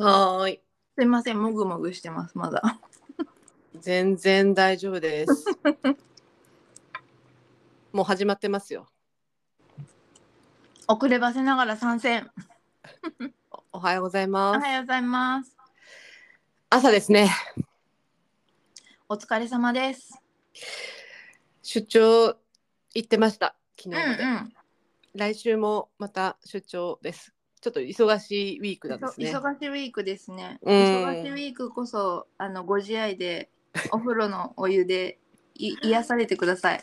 [0.00, 0.60] はーい。
[0.96, 2.62] すいません、もぐもぐしてます、まだ。
[3.78, 5.44] 全然大丈夫です。
[7.92, 8.88] もう始まってますよ。
[10.88, 12.30] 遅ればせながら参戦。
[13.50, 14.64] おおはようございおます。
[14.64, 15.54] はようございます。
[16.70, 17.30] 朝ですね。
[19.06, 20.18] お疲れ様です。
[21.62, 22.38] 出張
[22.94, 23.54] 行ってました。
[23.78, 24.22] 昨うん日まで。
[24.22, 24.54] うん。
[25.14, 27.34] 来週もまた出張です。
[27.60, 29.30] ちょっと忙しいウィークなんですね。
[29.30, 30.58] 忙しいウィークですね。
[30.62, 33.50] うん忙しいウィークこそ、あの、ご自愛で、
[33.92, 35.18] お風呂のお湯で
[35.54, 36.82] い癒されてください。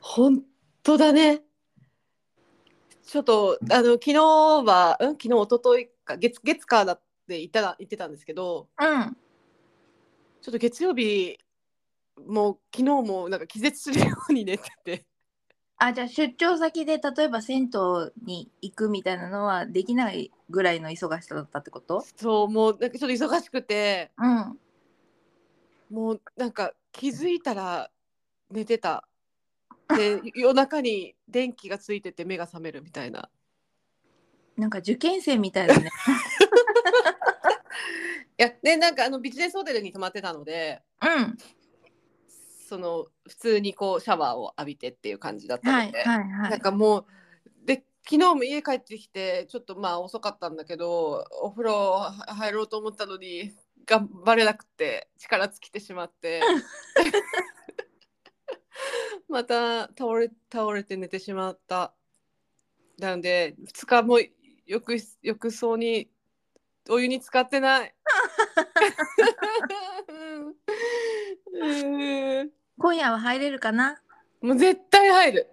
[0.00, 0.42] 本
[0.82, 1.42] 当だね。
[3.02, 9.16] ちょっとあの昨日は、うん、昨日一昨日か月月火だって言ったら言ってたんですけど、うん。
[10.40, 11.38] ちょっと月曜日
[12.26, 15.06] もう昨日もなんか気絶するように寝てて。
[15.82, 22.04] あ、じゃあ出張先で例えば銭湯に行くみたいなのはできないぐらいの忙しさだったってこと？
[22.16, 24.58] そうもうなんかちょっと忙しくてうん。
[25.90, 27.90] もうなんか気づいたら
[28.50, 29.08] 寝てた
[29.88, 33.30] で 夜中に電気がついてて目が覚めるみたいな
[34.58, 35.88] なんか受験生みたいだね。
[38.38, 41.38] いやでなんかあのビジネスホテルに泊まってたのでうん。
[42.70, 46.60] その普通にこうシャワーを浴びてっていう感じだったはいので、はいはなんい。
[46.60, 47.04] かもう
[47.66, 53.50] で昨日も家帰ってきてちょっとまあ遅かったんだけどお風呂入ろうと思ったのに
[53.86, 56.42] 頑張れなくて力尽きてしまって
[59.28, 61.92] また倒れ倒れて寝てしまった
[62.98, 64.20] なので2日も
[64.64, 66.08] 浴室浴槽に
[66.88, 67.92] お湯に浸かってない。
[72.80, 74.00] うん今夜は入れるかな？
[74.40, 75.48] もう絶対入る。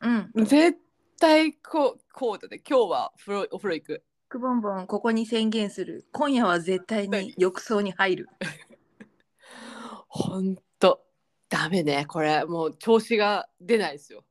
[0.00, 0.44] うん。
[0.44, 0.78] 絶
[1.18, 6.06] 対こうこうだね今日は風呂お風呂行くくぼんぼんここに宣言する。
[6.12, 8.28] 今夜は絶対に浴槽に入る。
[10.06, 11.02] ほんと
[11.48, 14.22] ダメねこれもう調子が出ないですよ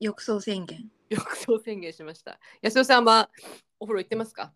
[0.00, 0.90] 浴槽宣言。
[1.10, 3.28] 浴槽宣言しました安代さんは
[3.78, 4.52] お風呂行ってますか？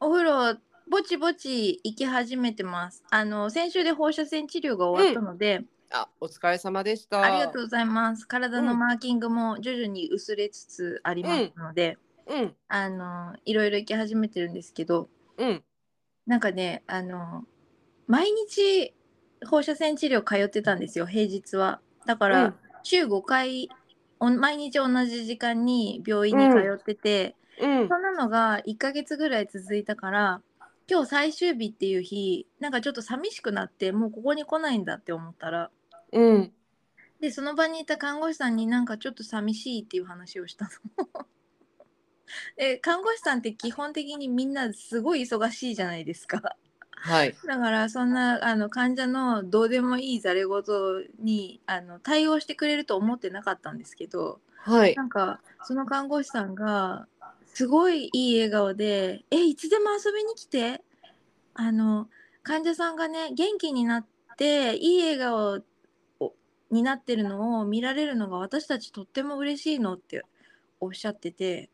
[0.00, 0.58] お風呂
[0.90, 3.04] ぼちぼち行き始めてます。
[3.10, 7.22] あの先週で放射線治療が終わったので、あお疲れ様でした。
[7.22, 8.26] ありがとうございます。
[8.26, 8.78] 体のうん。
[8.78, 12.54] マーキングも徐々に薄れつつありますので、うん。
[12.68, 15.62] あのいろいろ行き始めてるんですけど、うん。
[16.26, 17.44] なんかねあの
[18.06, 18.94] 毎日
[19.46, 21.80] 放射線治療通ってたんですよ平日は。
[22.06, 22.54] だから、うん。
[22.82, 23.68] 週5回
[24.20, 27.88] お毎日同じ時間に病院に通ってて、うん。
[27.88, 30.42] そんなのが1ヶ月ぐらい続いたから
[30.90, 35.70] 今日最終日っていう日なんかちょっと寂しくなってもうここに来ないんだって思ったら
[36.12, 36.52] うん
[37.20, 41.26] でその場にいた看護師さんになんかちょっと寂しいっていう話をしたの。
[42.56, 46.56] で看護師さんって基本的にみんなすごい忙しいじゃないですか。
[47.00, 50.62] はいだからそんなあの患者のどうでもいいざれ言
[51.20, 57.06] にあの対応してくれると思ってなかったんですけどはいなんかその看護師さんが
[57.46, 60.82] すごいいい笑顔で「えいつでも遊びに来て」
[61.54, 62.08] あの
[62.42, 65.60] 患者さんがね元気になっていい笑顔を
[66.70, 70.22] になってるのを見られるのが私たちとっても嬉しいのって
[70.80, 71.70] おっしゃってて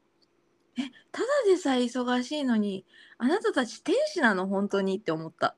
[0.77, 0.83] え
[1.13, 2.85] ただでさえ忙しいのに
[3.19, 5.57] あなたたち天使なの本当にって思った。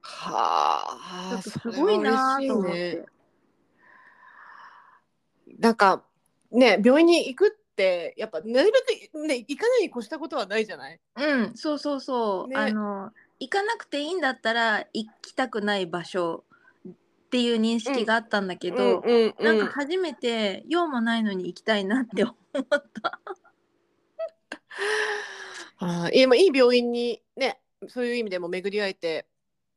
[0.00, 3.06] はあすごいなと思って。
[5.58, 6.04] なんか
[6.50, 11.00] ね病院に行くってやっぱなるべくね行かないに越したことはないじゃない？
[11.16, 12.48] うん、そうそうそう。
[12.48, 16.44] ねあの行かなくていいんだったら行きたくない場所
[17.34, 22.36] っていう認識があったんだけど、うんうんうんなんか初めて用もないのに行きたいなって思っ
[23.02, 23.20] た。
[25.78, 29.26] あーいい病院にねそういう意味でも巡り会えて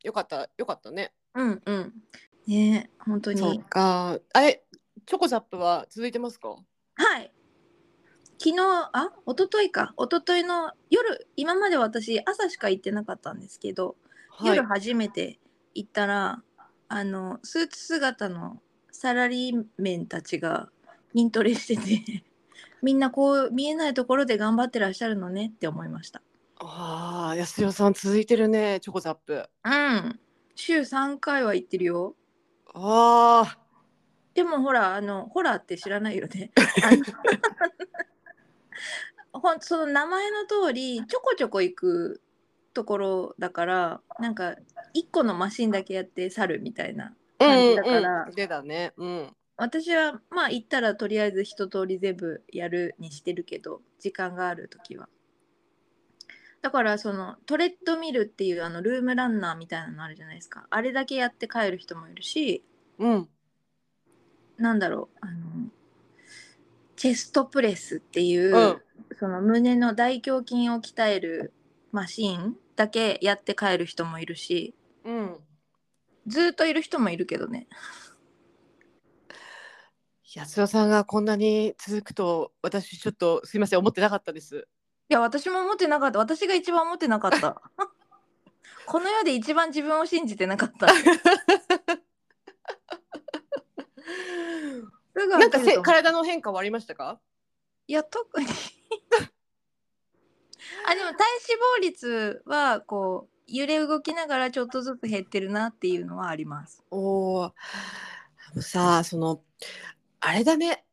[0.04, 1.16] よかったよかったね。
[1.34, 1.94] うんうん。
[2.46, 3.64] ねえ本当そうに。
[3.64, 4.20] か。
[4.34, 4.64] あれ
[5.08, 6.50] チョコザップは続いてますか？
[6.50, 7.34] はい。
[8.38, 8.58] 昨日
[8.94, 13.96] あ一昨日か一昨日の夜今まで私朝しか行ってなかったんですけど、
[14.30, 14.64] はい夜。
[14.68, 15.40] 初めて
[15.74, 16.44] 行ったら
[16.90, 18.62] あのスーツ姿の
[18.92, 20.70] サラリーメンたちが
[21.16, 22.24] 筋トレしてて
[22.82, 26.22] みんなこう見えないところで頑張ってらっしゃるのねって思いました。
[26.60, 29.48] ああ安代さん続いてるねチョコザップ。
[29.64, 30.20] うん。
[30.56, 32.16] 週3回は行ってるよ。
[32.74, 33.58] ああ。
[34.34, 36.52] でもほらあのホラーって知らないよね。
[36.84, 37.04] あの
[39.34, 42.22] ほん その名前の通りちょこちょこ行く
[42.74, 44.56] ところだからなんか
[44.96, 48.94] 1個のマシンだけやって去るみたいな感じだから、うんうん、でだね。
[48.98, 49.36] うん。
[49.58, 55.10] 私はまあ行ったらとりあえず一通り全部やるにしてるけど時間がある時は。
[56.62, 60.68] だからそのトレッドミルっていうあのルームランナーみたいなのあるじゃないですか。
[60.70, 62.64] あれだけやって帰る人もいるし
[63.00, 63.30] うん。
[64.58, 65.70] なんだろうあの
[66.96, 68.82] チェストプレスっていう、うん。
[69.20, 71.54] その胸の大胸筋を鍛える
[71.92, 74.76] マシンだけやって帰る人もいるし
[75.08, 75.40] うん。
[76.28, 77.68] ずーっといる人もいるけどね。
[80.36, 84.68] 安代さんがこんなに続くと私ちょっとすいません思ってなかったです。
[85.10, 86.20] いや私も思ってなかった。
[86.20, 87.62] 私が一番思ってなかった。
[88.86, 90.88] この世で一番自分を信じてなかった。
[95.16, 97.22] なんかせ体の変化はありましたか？
[97.88, 98.48] いや特に。
[100.86, 106.84] あでも体脂肪率はこう揺れ動きながらちょっとずつ減ってるなっていうのはあります。
[106.92, 107.54] おお
[108.62, 109.42] さあその
[110.20, 110.84] あれだね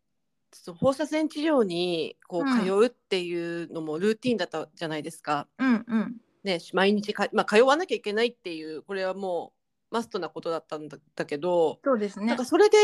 [0.78, 5.46] 放射線治療にこううん通うっていうのもルーティンだったじゃないですか。
[5.58, 9.52] うんうんね毎日か、まあ、通わなきゃいけないっていうこれはも
[9.90, 12.44] うマストなことだったんだだけど、そうですねなんか。
[12.44, 12.76] それで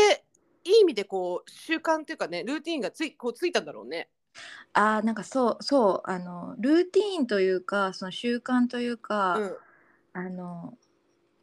[0.63, 4.09] いい意味でこう習慣っていうかねルーティンがついこうついたんだろうね。
[4.73, 9.57] あーなんかそうそうあのルーティーンというかその習慣というか、うん
[10.13, 10.77] あの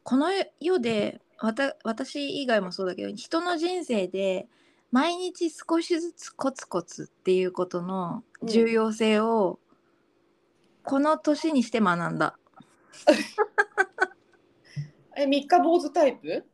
[0.03, 0.27] この
[0.59, 4.47] 世でわた私以外もそうだけど人の人生で
[4.91, 9.59] 毎日少しずつコツコツっていうことの重要性を
[10.83, 12.37] この年にして学んだ。
[15.15, 16.45] え三日坊主タイプ？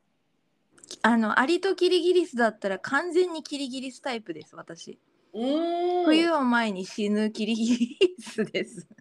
[1.01, 4.99] あのアリとキリギリスだったら完全にキリギリスタイプです私。
[5.35, 8.87] 冬を前に死ぬキリギリスです。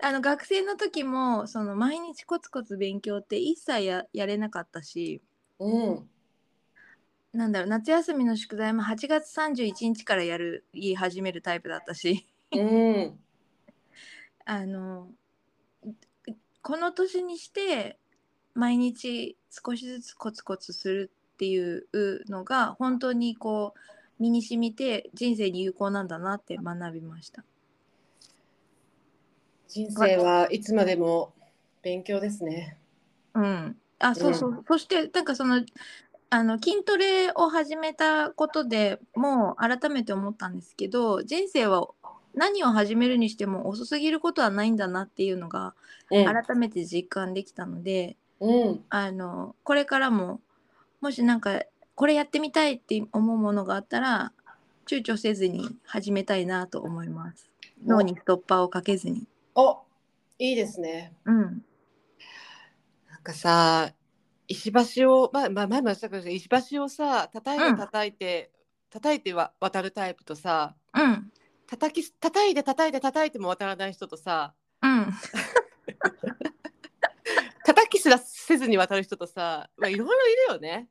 [0.00, 5.20] あの学生の時もその毎日コツコツ勉強って一切ややれなかったし。
[5.58, 6.08] うん。
[7.32, 12.26] なんだろう夏休みの宿題も8月31日からやる言い始めるタイプだったし。
[12.52, 13.20] うん。
[14.46, 15.12] あの
[16.62, 17.98] この年にして
[18.54, 21.86] 毎日少しずつコツコツするっていう
[22.28, 27.44] のが本当にこう身に染みて人生に有効なんだなって学びました。
[29.68, 31.32] 人生はいつまでも
[31.82, 32.78] 勉強ですね。
[33.34, 35.64] うん、あそうそう、そしてなんかその
[36.30, 41.88] あの筋トレを始めたことでもう改めて思ったんですけど人生は
[42.34, 45.74] 何を始めるにしても遅すぎることはないんだなっていうのが
[46.10, 46.24] うん。
[46.24, 48.84] 改めて実感できたので、うん。
[48.90, 50.40] あのこれからも
[51.04, 51.60] もしなんか
[51.94, 54.32] これやってみたいって思うものがあったら
[54.86, 57.50] 躊躇せずに始めたいなと思います。
[57.84, 59.28] 脳にストッパーをかけずに。
[59.54, 59.82] お
[60.38, 61.12] いいですね。
[61.26, 61.62] うん。
[63.10, 63.92] なんかさ
[64.48, 67.76] 石橋をまあまあ前も言ったけど石橋をさ叩いてうん。
[67.76, 68.50] 叩いて、
[68.88, 71.30] 叩いては渡るタイプとさうん。
[71.66, 75.12] 叩き叩いて叩いて叩いても渡らない人とさうん。
[77.62, 80.88] 叩きすらせずに渡る人とさまあいろいろいるよね。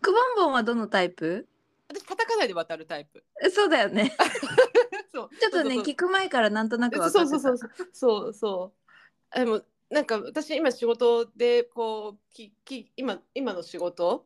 [0.00, 1.46] くぼんぼんはどのタイプ？
[1.88, 3.24] 私叩かないで渡るタイプ。
[3.50, 4.14] そうだよね。
[5.12, 5.30] そう。
[5.40, 7.40] ちょっとね聞く前からなんとなく分かそうってた。
[7.40, 7.88] そうそうそう。
[7.92, 8.32] そう。
[8.32, 8.72] そ
[9.34, 14.24] うでもなんか私今仕事でこうきき今今の仕事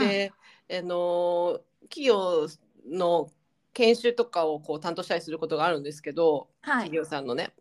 [0.00, 0.32] で、
[0.70, 2.48] あの企業
[2.86, 3.30] の
[3.74, 6.74] 研修とかをこう担当したりすることがあるんですけど、はい。
[6.84, 7.52] 企業さんのね。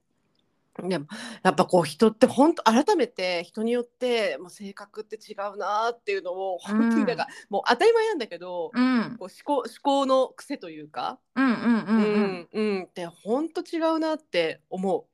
[0.77, 1.07] でも
[1.43, 9.17] やっぱこう人って本当改めて人によってもう性格って違うなーっていうのを本当になんか、もう当たり前なんだけど、うん。
[9.19, 15.05] こう思考思考の癖というか、うんうんうんううんんうんって本当違うなって思う。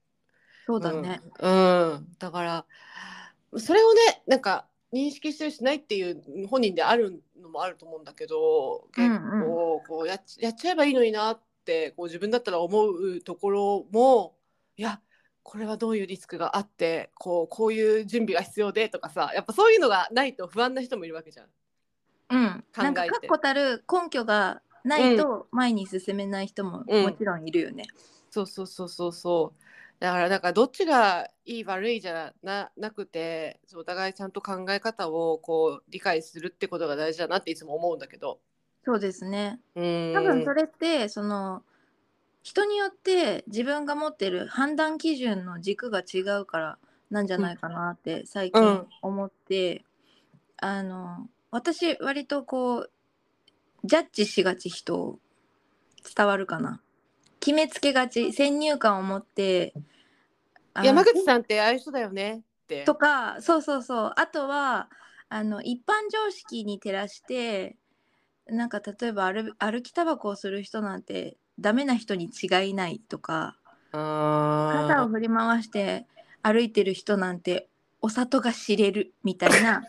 [0.67, 1.21] そうだね。
[1.39, 2.07] うん、うん。
[2.19, 2.65] だから
[3.57, 14.35] それをねなんか認識してるしないっていう本人であるのもあると思うんだけど結構こうやっやっちゃえばいいのになってこう自分だったら思うところも
[14.77, 15.01] いや
[15.47, 21.47] これはどういうリスクがあってこうこういう準備が必要でとかさやっぱそういうのがないと不安な人もいるわけじゃん。
[22.31, 22.49] うん。
[22.49, 22.83] 考えて。
[22.83, 27.03] なんか確固たる根拠がないと前に進めない人もうん。
[27.03, 27.85] もちろんいるよね。
[28.29, 29.61] そうそうそうそうそう。
[30.01, 38.41] だからだからどっちがいい悪いじゃななくてお互いちゃんと考え方をこう理解するってことが大事だなっていつも思うんだけど。
[38.83, 39.61] そうですね。
[39.75, 40.11] うん。
[40.13, 41.63] 多分それってその
[42.47, 46.77] 人によって自分が持ってる判断基準の軸が違うから
[47.09, 49.83] なんじゃないかなって最近うん思って、
[50.55, 52.91] あの私割とこう
[53.83, 55.19] ジャッジしがち人を
[56.15, 56.79] 伝わるかな。
[57.41, 59.73] 決めつけがち先入観を持って
[60.81, 62.85] 山口さんってああいう人だよねって。
[62.85, 64.13] とかそうそうそう。
[64.15, 64.89] あとは
[65.27, 67.75] あの一般常識に照らして
[68.45, 73.57] なんか例えば歩歩きタバコをする人なんてダメな人に違いないとか
[73.91, 76.05] 傘を振り回して
[76.43, 77.69] 歩いてる人なんて
[78.01, 79.83] お里が知れるみたいな。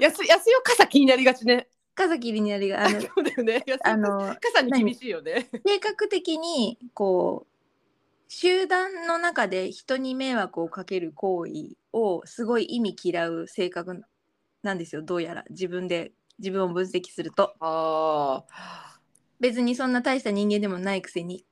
[0.00, 0.60] やすやすよ。
[0.62, 1.68] 傘気になりがちね。
[1.94, 2.98] 傘切りになりがあの
[3.42, 3.64] ね。
[3.84, 5.48] あの傘に厳しいよね。
[5.64, 7.52] 計画的にこう
[8.28, 14.04] 集団の中で人に迷惑をかける行為をすごい意味嫌う性格
[14.62, 15.02] なんですよ。
[15.02, 15.44] どうやら。
[15.50, 17.54] 自分で自分を分析すると。
[17.60, 18.87] ああ。
[19.40, 21.44] 別にそんな大した人間でもないくせに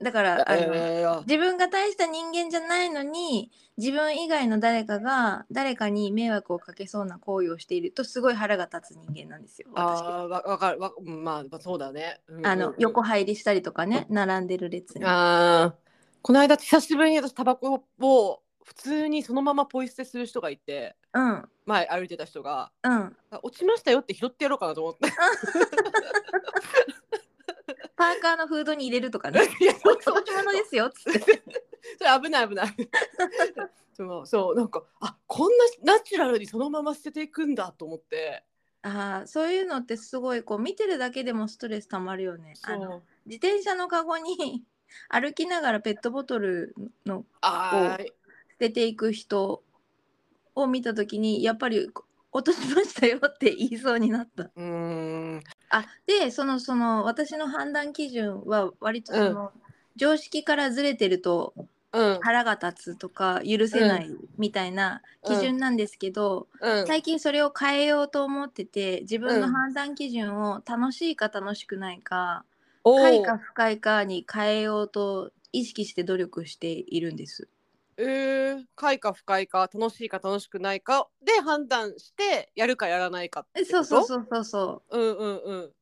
[0.00, 10.00] だからあの、えー自分が大した人間じゃないのに自分以外の誰かが誰かに迷惑をかけそうな行為をしているとすごい腹が立つ人間なんですよ私。
[10.02, 12.20] あーわわかるわうんまあまあそうだね。
[12.28, 15.04] うんあの横入りしたりとかね並んでる列に。
[15.06, 15.86] あー
[16.22, 25.08] この間久しぶりに私タバコを普通にそのままポイ捨てする人がいてうん前歩いてた人がうんあ落ちましたよって拾ってやろうかなと思って。
[27.96, 29.40] パーカーのフードに入れるとかね。
[29.60, 31.20] いやそうそう落ち物ですよっつって。
[31.98, 32.76] それ危ない危ない。
[33.94, 35.50] そうそうなんかあこん
[35.84, 38.44] なナチュラルにそのまま捨てていくんだと思って。
[38.82, 42.54] ああそういうのってすごいこう見てるだけでもストレスたまるよね。
[42.62, 44.64] あの自転車のカゴに
[45.08, 46.74] 歩きながらペットボトル
[47.04, 48.12] のあー捨
[48.58, 49.62] てていく人
[50.54, 51.90] を見た時にやっぱり
[52.32, 54.44] 落としましたよって言いそうになった。
[54.44, 59.52] うーんあでそのその私の判断基準は割とその、
[59.96, 61.54] 常識からずれてると
[61.92, 62.20] うん。
[62.20, 66.86] 腹が立つとか許せないみたいな基準なんですけど、うん。
[66.86, 69.56] 最近それを変えようと思ってて自分のうん。
[69.56, 72.44] 判断基準を楽しいか楽しくないか、
[72.84, 72.96] おー。
[72.96, 77.48] 快か不快かに変えようと意識して努力しているんです。
[77.98, 84.98] えー、快か不快か楽しいか楽しくないかで判断してやるかやらないかってそうそうそうそうそう。
[84.98, 85.75] うんうんうん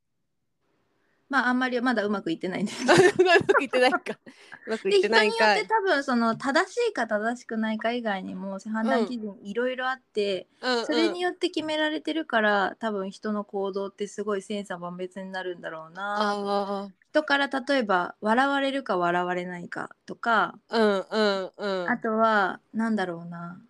[1.35, 2.87] まああんまりまだうまくいってないんです。
[2.87, 3.25] けうど。
[3.25, 3.99] まくいってないか。
[4.69, 16.17] うまくいってで人によっないんかいて多分その正しいか正しくないか以外にも判断基準いろいろあって、うんうんそれによって決められてるから多分人の行動ってすごい千差万別になるんだろうな。
[16.19, 21.91] あ人から例えば笑われるか笑われないかとか、あうんうんうん。
[21.91, 23.61] あとはなんだろうな。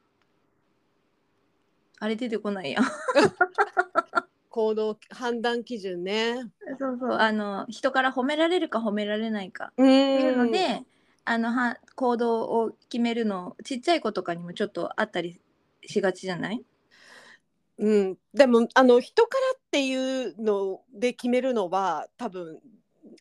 [1.98, 2.80] あれ出てこないや
[4.54, 6.36] 行動判断基準ね。
[6.78, 7.12] そうそう。
[7.14, 9.84] あの人から褒められるか褒められないかうん。
[9.84, 10.84] っていうので、
[11.24, 15.40] あのは行動を決めるのちっちゃい子とかにもちょっとあったり
[15.84, 16.64] しがちじゃない？
[17.78, 22.60] うん、でもあの人からっていうので決めるのは多分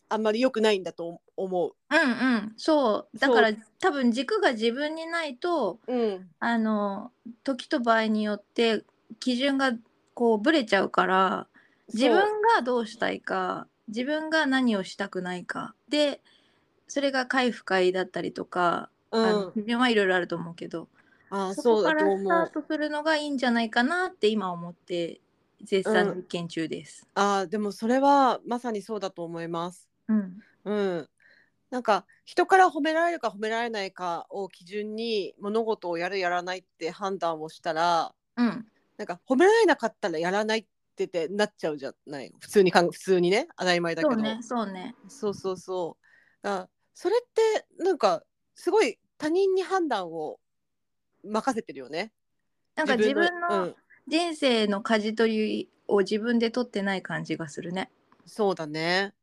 [0.10, 1.72] あんまり良くないんだと思う。
[1.90, 2.54] うんうん。
[2.58, 3.18] そう。
[3.18, 3.50] だから
[3.80, 7.12] 多分軸が自分にないとうん、あの
[7.44, 8.84] 時と場合によって
[9.20, 9.72] 基準が
[10.13, 11.48] こうぶれちゃうから
[11.93, 15.75] 自分がどうしたいか自分が何をしたくないか。
[15.89, 16.22] で
[16.88, 20.88] それが快不快だったりとか、そう、あのうん、基準はいろいろあると思うけど
[21.29, 22.27] あそこからス。
[22.27, 25.22] タートするのがいいんじゃないかなって今思って
[25.63, 27.08] 絶賛実験中です。
[27.15, 29.89] あでもそれはまさにそうだと思います。
[30.08, 31.10] うん、うん、
[31.72, 38.65] なんか人から褒められるか褒められないかを基準に物事をやるやらないって判断をしたらうん、
[38.97, 42.31] なんか褒められなかったらやらないっててなっちゃうじゃない？
[42.39, 44.95] 普通にかん普通にね当たり前だけどそうねそうね。
[45.09, 47.27] そうそうそうだからそれっ
[47.77, 48.23] てなんか
[48.55, 50.39] すごい他人に判断を
[51.23, 52.12] 任せてるよね。
[52.75, 53.75] なんか自分うのん、
[54.07, 57.89] 人生の舵取りを自分で取ってない感じがするね。
[58.25, 59.13] そうだね。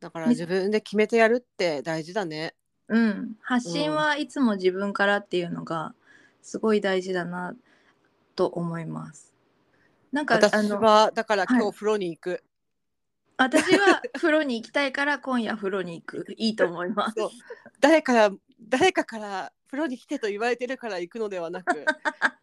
[0.00, 2.54] だからみ自分で決めてやるって大事だね。
[2.88, 5.94] うん、発信はいつも自分からっていうのが
[6.42, 7.54] すごい大事だな
[8.34, 9.34] と思います。
[10.12, 11.60] なんかあ私のはだからはい。
[11.60, 12.42] 今日風呂に行く。
[13.36, 16.26] 私は風呂に行きたいから今夜風呂に行く。
[16.36, 17.16] いいと思います。
[17.80, 21.84] 誰から誰かから風呂に来てと言われてるから行くのではなく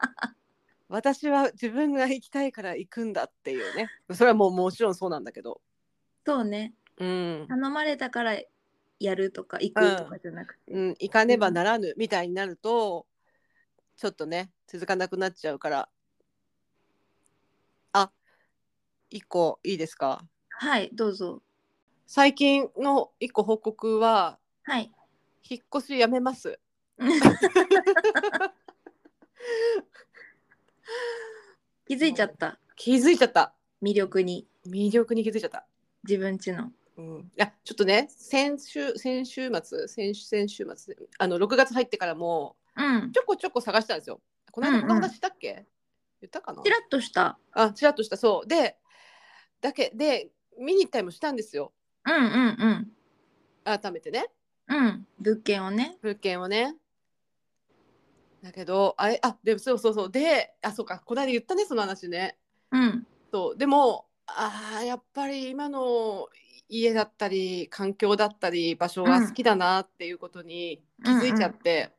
[0.90, 3.90] 私は自分が行きたいから行くんだっていうね。
[4.14, 5.62] それはもうもちろんそうなんだけど。
[6.26, 6.74] そうね。
[7.00, 8.38] うん、頼まれたから
[9.00, 13.06] やるとか行くとかじゃなくて、うん、行かねばならぬみたいになると
[13.98, 15.90] ちょっとね続かなくなっちゃうから。
[17.94, 18.12] あ
[19.10, 20.26] 一個いいですか？
[20.50, 21.42] はいどうぞ。
[22.06, 24.92] 最近の一個報告ははい。
[25.50, 26.60] 引っ越しやめます。
[31.88, 32.60] 気づいちゃった。
[32.76, 33.54] 気づいちゃった。
[33.82, 34.48] 魅力に。
[34.68, 35.66] 魅力に気づいちゃった。
[36.04, 36.72] 自分ちの。
[36.98, 43.12] うん、いやちょっとね先週先週末先週先週末あの6月入ってからもうん。
[43.12, 44.20] ちょこちょこ探したんですよ。
[44.58, 44.88] この間うんうん。
[44.88, 45.68] この話したっけ、
[46.20, 46.64] 言ったかな？
[46.64, 47.38] チラッとした。
[47.52, 48.18] あちらっとした。
[48.18, 48.48] そう。
[48.48, 48.76] で
[49.62, 51.72] だけで見に行ったりもしたんですよ。
[52.08, 52.92] うんうんうん。
[53.64, 54.26] 改めてね。
[54.68, 55.08] うん。
[55.20, 56.00] 物件をね。
[56.02, 56.76] 物件をね。
[58.42, 60.12] だけどあれあでもそうそうそう。
[60.12, 61.04] であそうか。
[61.06, 62.36] この間言ったねその話ね。
[62.72, 63.08] うん。
[63.32, 63.58] そう。
[63.58, 66.30] でもあーやっぱり今の
[66.68, 71.92] 家だったり環境だったり場所が好きだなっていうことに気づいちゃって、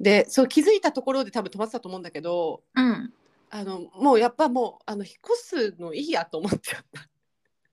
[0.00, 3.12] でそう気づいたところで多分止まってたと思うんだけどうん。
[3.48, 7.08] あのもうやっぱもうあの引っ越すのいいやと思っちゃった。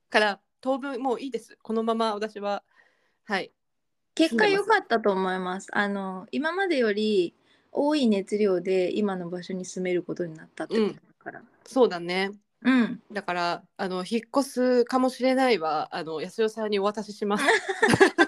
[0.10, 1.58] から当分もういいです。
[1.62, 2.64] このまま私は
[3.26, 3.52] はい。
[4.16, 5.68] 結果良かったと思います。
[5.72, 7.36] あの今までより
[7.72, 11.42] 多い熱量で今の場所に住めることになったってことだから。
[11.66, 12.32] そうだね。
[12.66, 17.44] うん、だからあの引っ越すかもしれないはあの安代さんにお渡しします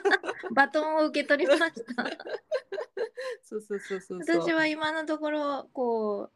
[0.51, 2.03] バトンを受け取りました。
[3.43, 4.41] そうそうそうそうそう。
[4.41, 6.29] 私は今のところこ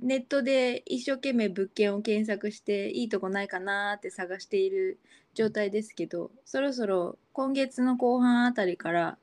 [0.00, 4.98] うネットで一生懸命物件を検索していいとこないかなって探している
[5.34, 9.18] 状態ですけどそろそろ今月の後半あたりから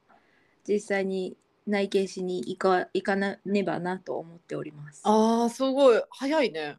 [0.67, 5.01] 実際に内見しに行か行かなねばなと思っております。
[5.03, 6.01] あーすごい。
[6.09, 6.77] 早いね。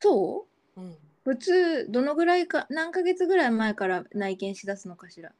[0.00, 0.46] そ
[0.76, 0.80] う？
[0.80, 0.96] うん。
[1.24, 5.30] 普通どのぐらいか何ヶ月ぐらい前から内見しだすのかしら？
[5.30, 5.32] あ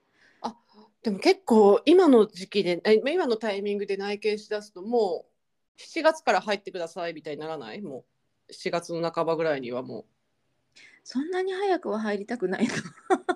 [1.02, 5.26] でも結構今の時期でえ今のタイミングで内見しだすとも
[5.76, 7.82] う7月から入ってくださいみたいにならない？
[7.82, 8.04] も
[8.48, 10.04] う7月の半ばぐらいにはもう。
[11.04, 12.74] そんなに早くは入りたくないの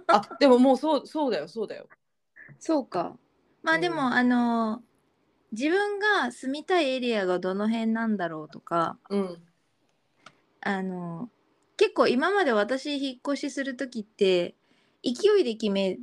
[0.06, 1.88] あでももうそうそうだよそうだよ。
[2.60, 3.18] そうか。
[3.62, 4.12] まあでも、うん。
[4.12, 4.82] あの
[5.50, 9.42] 自分が住みたいエリアがどの辺なんだろうとかうん。
[10.60, 11.30] あの
[11.76, 14.54] 結構今まで私引っ越しする時って
[15.02, 15.98] 勢いで決め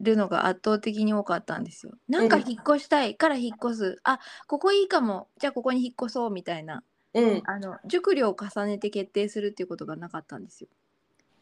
[0.00, 1.92] るのが圧倒的に多かったんですよ。
[2.08, 5.28] なんかうん引っ越したいから引っ越す、あここいいかも。
[5.38, 6.82] じゃあここに引っ越そうみたいな。
[7.14, 7.42] うん。
[7.44, 10.68] あの熟慮を重ねて決定するっていうことがなかったんですよ。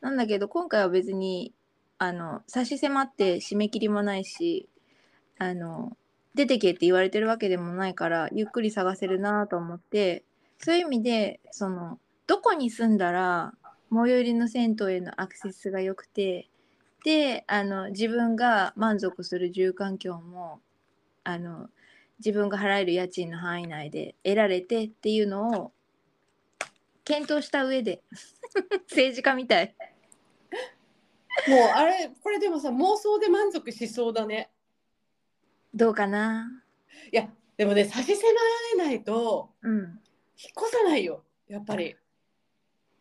[0.00, 1.52] なんだけど今回は別に
[1.98, 4.68] あの差し迫って締め切りもないし
[5.38, 5.96] あの
[6.34, 10.24] 出てけって言われてるわけでもないからゆっくり探せるなと思って
[10.58, 13.54] そういう意味でそのどこに住んだら
[13.90, 16.48] 最寄りの銭湯へのアクセスが良くて
[17.06, 20.60] であの自分が満足する住環境も
[21.22, 21.68] あの
[22.18, 25.72] 自分が払える家賃の範囲内で得られてっていうのを
[27.04, 28.02] 検討した上で
[28.90, 29.76] 政治家みたい。
[31.46, 34.50] もうあれこれでもさ妄想で満足しそうだね。
[35.72, 36.64] どうかな？
[37.12, 39.78] いやでもね差し迫られないとうん。
[39.78, 39.90] 引っ
[40.60, 41.94] 越さないよやっぱり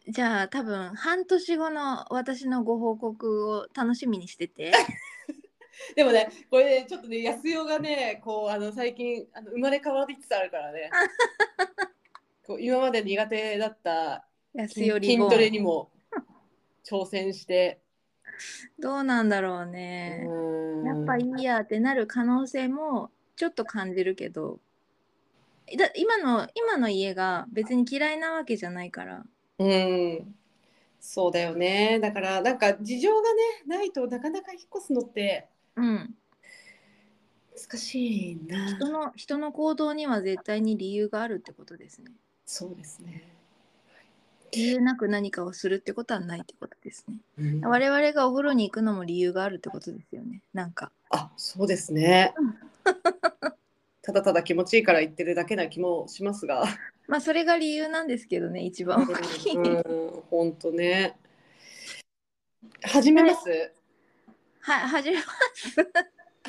[0.08, 4.72] じゃあ多分半年後の私のご報告を楽しみにしてて。
[5.96, 10.89] でもねこれねちょっとね安代がねこうあの最近あの生まれ変わりつつあるからね。
[12.46, 14.28] こう今まで苦手だった
[14.68, 15.91] 筋安より筋トレにも
[16.84, 17.82] 挑戦して。
[18.80, 20.24] どうなんだろうね。
[20.28, 20.86] うん。
[20.86, 24.60] やっぱいいやってなる可能性もちょっと感じるけど。
[25.78, 29.26] だ今の今の家が別に嫌いなわけじゃないから
[29.60, 30.36] うん。
[31.00, 32.00] そうだよね。
[32.00, 36.15] だからなんか事情がねないとなかなか引っ越すのってうん
[37.56, 38.76] 難しいな。
[38.76, 42.12] 人の人の行動には絶対に理由があるってことですね。
[42.46, 43.24] そうですね、
[44.52, 47.15] 理由なく何かをするってことはないってことですね。
[47.38, 47.62] うん。
[47.62, 50.41] 我々がお風呂に行くのも理由があるってことですよね。
[50.54, 50.91] なんか。
[51.10, 52.34] あそうですね。
[54.02, 56.65] ただただ気持ちいいから言ってるだけな気もしますが
[57.08, 61.20] まあそれが理由なんですけどね一番大きい、うん本当ね。
[62.84, 63.74] 始めます？
[64.62, 65.76] は始めます。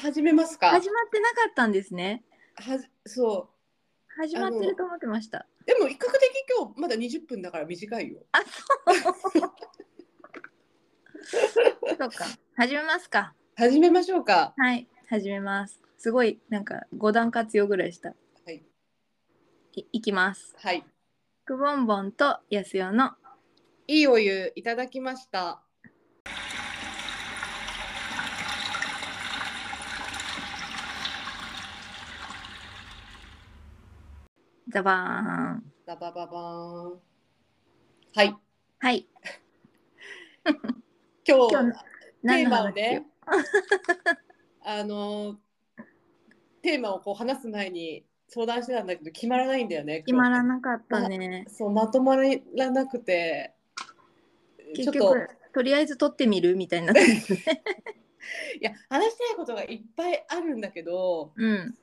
[0.01, 0.71] 始めますか？
[0.71, 2.25] 始まってなかったんですね。
[2.55, 3.51] はじそ
[4.17, 5.47] 始まってると思ってました。
[5.63, 6.11] うでも比較的
[6.59, 8.21] 今日まだ20分だから短いよ。
[8.33, 8.47] あそ
[9.41, 9.51] う。
[11.99, 12.25] そうか。
[12.57, 13.35] 始めますか。
[13.57, 14.55] 始めましょうか。
[14.57, 15.81] はい始めます。
[15.99, 18.11] すごいなんか5段活用ぐらいした。
[18.11, 18.15] は
[19.77, 20.57] いきます。
[20.59, 20.83] はい。
[21.45, 23.11] くぼんぼんとやすよの。
[23.87, 25.63] いいお湯いただきました。
[34.69, 35.73] ザバーン。
[35.87, 37.01] ババババーン。
[38.15, 38.35] はい。
[38.79, 39.07] はい。
[41.29, 41.51] 今日
[42.23, 43.07] テーマをね
[44.65, 45.39] あの
[46.63, 51.47] テーマをこう話す前に相談してたんだけど決まらないんだよね決まらなかったね。
[51.49, 53.55] そうまとまらなくて。
[54.75, 54.93] ちょっと。
[54.93, 57.03] 結局とりあえず撮ってみるみたいになって。
[58.61, 61.75] いや話したいことがいっぱいあるんだけどうん。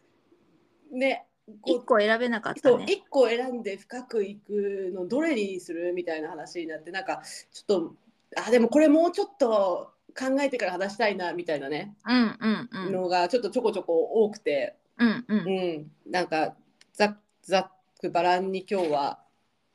[0.92, 1.26] ね
[1.62, 2.76] こ一う個選べなかったね。
[2.78, 7.96] そう一個選んで深くいくのどれにするみたいな話になってなんかちょっと
[8.36, 12.94] あでもこれもうちょっと考えてから話したいなみたいなね、うんうんうん。
[12.94, 15.82] のがちょっとちょこちょこ多くて、うんううん。
[15.82, 16.56] ん、なんか
[16.94, 19.20] ざっざっくばらんに今日は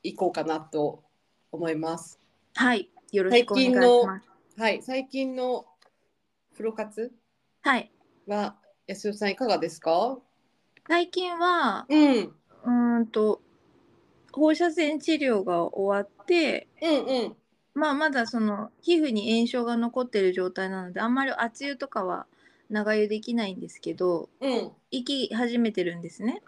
[0.03, 1.05] 行こうかなと
[1.51, 2.19] 思います。
[2.55, 2.89] はい。
[3.13, 4.29] よろしくお願いします。
[4.61, 5.67] はい、最近の
[6.53, 7.13] 風呂活
[7.63, 7.91] はい。
[8.27, 10.19] は安代さんいかがですか？
[10.87, 13.43] 最近はうん、うーんと
[14.33, 17.37] 放射線治療が終わってうんうん。
[17.75, 22.27] まあまだその皮膚に炎症が残ってる状態なのであんまり熱湯とかは
[22.71, 24.71] 長湯できないんですけどうん。
[24.91, 26.43] 行き始めてるんですね。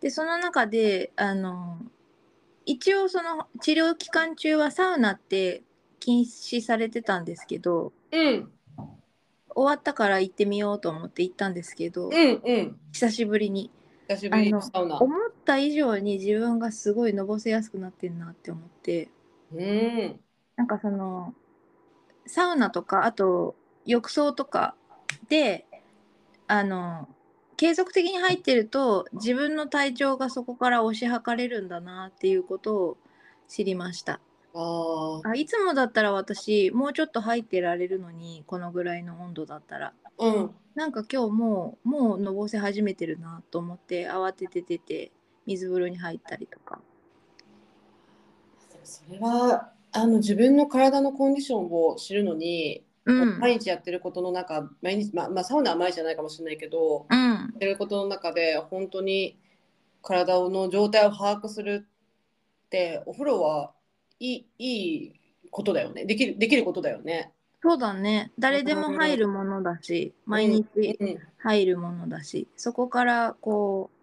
[0.00, 1.78] でその中であの
[2.64, 5.62] 一応その治療期間中はサウナって
[5.98, 8.50] 禁止されてたんですけどうん。
[9.58, 12.78] 終わったから行ってみようと思って行ったんですけど、うんうん。
[12.92, 13.72] 久しぶりに。
[14.08, 14.98] 久しぶりのサウナ。
[15.00, 19.08] 思った以上に自分がすごいのぼせやすくなってんなって思って。
[19.52, 20.20] うん。
[20.54, 21.34] なんかその
[22.24, 24.76] サウナとかあと浴槽とか
[25.28, 25.66] で
[26.46, 27.08] あの
[27.56, 32.96] 継続的に入ってると自分の体調がそこから推し量れるんだなっていうことを
[33.48, 34.20] 知りました。
[34.54, 39.92] あいつもだったら私もうちょっと入ってられるのにこのぐらいの温度だったら。
[40.18, 40.50] うん。
[40.74, 45.10] なんか今日もうもうのぼせ始めてるなと思って慌てて出て
[45.46, 46.80] 水風呂に入ったりとか。
[48.84, 53.38] それはあの自分の体のコンディションを知るのに、うん。
[53.38, 57.18] 毎日やってることの中毎日まあまあサウナは毎日じゃないかもしれないけどうん。
[57.18, 59.38] やってることの中で本当に
[60.02, 61.86] 体の状態を把握する
[62.66, 63.72] ってお風呂は
[64.20, 66.04] いいいいことだよね。
[66.04, 67.32] できるできることだよね。
[67.62, 68.30] そうだね。
[68.38, 71.18] 誰でも入るものだし毎日うん。
[71.38, 73.98] 入るものだしそこからこう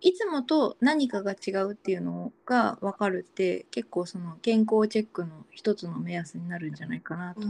[0.00, 7.40] いつもと何かが違うっていうのが分かるって結構その健康チェックの一つの目安になるんじゃないかなと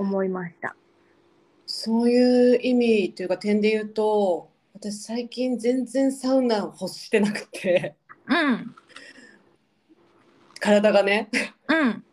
[0.00, 0.74] 思いました。
[1.66, 7.96] そういう意味というか点で言うと私最近全然サウナ欲してなくて。
[8.26, 8.74] うん。
[10.58, 11.28] 体がね。
[11.68, 12.04] うん。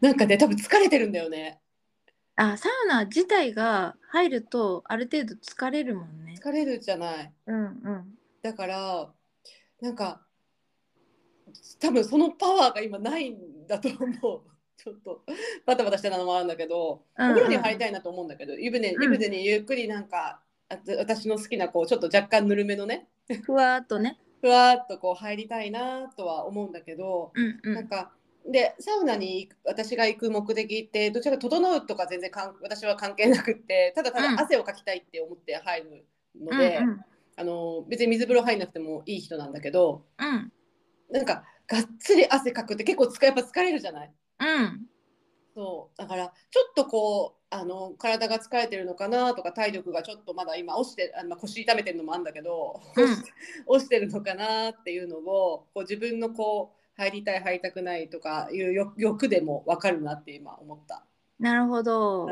[0.00, 1.58] なんかね多分疲れてるんだよね。
[2.36, 6.34] あサウナ自体が入るとある程度疲れるもんね。
[6.38, 7.32] 疲れるじゃない。
[7.46, 8.04] うんうん。
[8.42, 9.10] だから
[9.80, 10.20] なんか
[11.80, 15.22] 多分そのパワーが今ないんだと思うちょっと
[15.64, 17.32] バタバタしてたのもあるんだけど、うんうん。
[17.32, 19.02] お風呂に入りたいなと思うんだけど湯船うん。
[19.02, 23.06] 湯船にゆっくりなんか、あ私の好きなこうちょっと若干ぬるめのね
[23.44, 24.18] ふわーっとね。
[24.40, 27.74] ふわっとこう入りたいなとは思うんだけど、うんうん。
[27.74, 28.12] なんか
[28.48, 34.36] でサウナに私が行く目的ってどちらか整うとか全然かん私は関係なくってただたうん。
[34.36, 36.06] だ汗をかきたいって思って入る
[36.38, 37.00] ので、うんうん。
[37.38, 40.52] あの別に水風呂入んなくてもいい人なんだけどうん。
[41.10, 44.12] なんかがっつり汗かくって結構やっぱ疲れるじゃない？
[44.40, 44.86] うん。
[45.54, 45.98] そう。
[45.98, 53.24] だからちょっとこうあの体が疲れてるのかなとか体力がちょっとまだ今落ちてあの、まあ腰痛めてるのもあるんだけど、うん。
[53.66, 61.04] 落ちてるのかなっていうのをこう自分のこう入りたい入りたくないとかいう欲欲でも分かるなって今思った。
[61.38, 62.28] なるほど。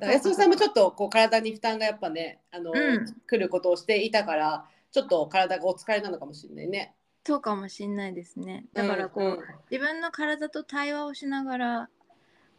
[0.00, 3.06] 安尾さんもちょっとこう体に負担がやっぱねあの、うん。
[3.26, 6.94] 来ることをしていたからちょっと体がお疲れなのかもしれないね。
[7.26, 8.64] そうかもしんないですね。
[8.72, 9.38] だからこう、うん
[9.70, 11.88] 自分の体と対話をしながら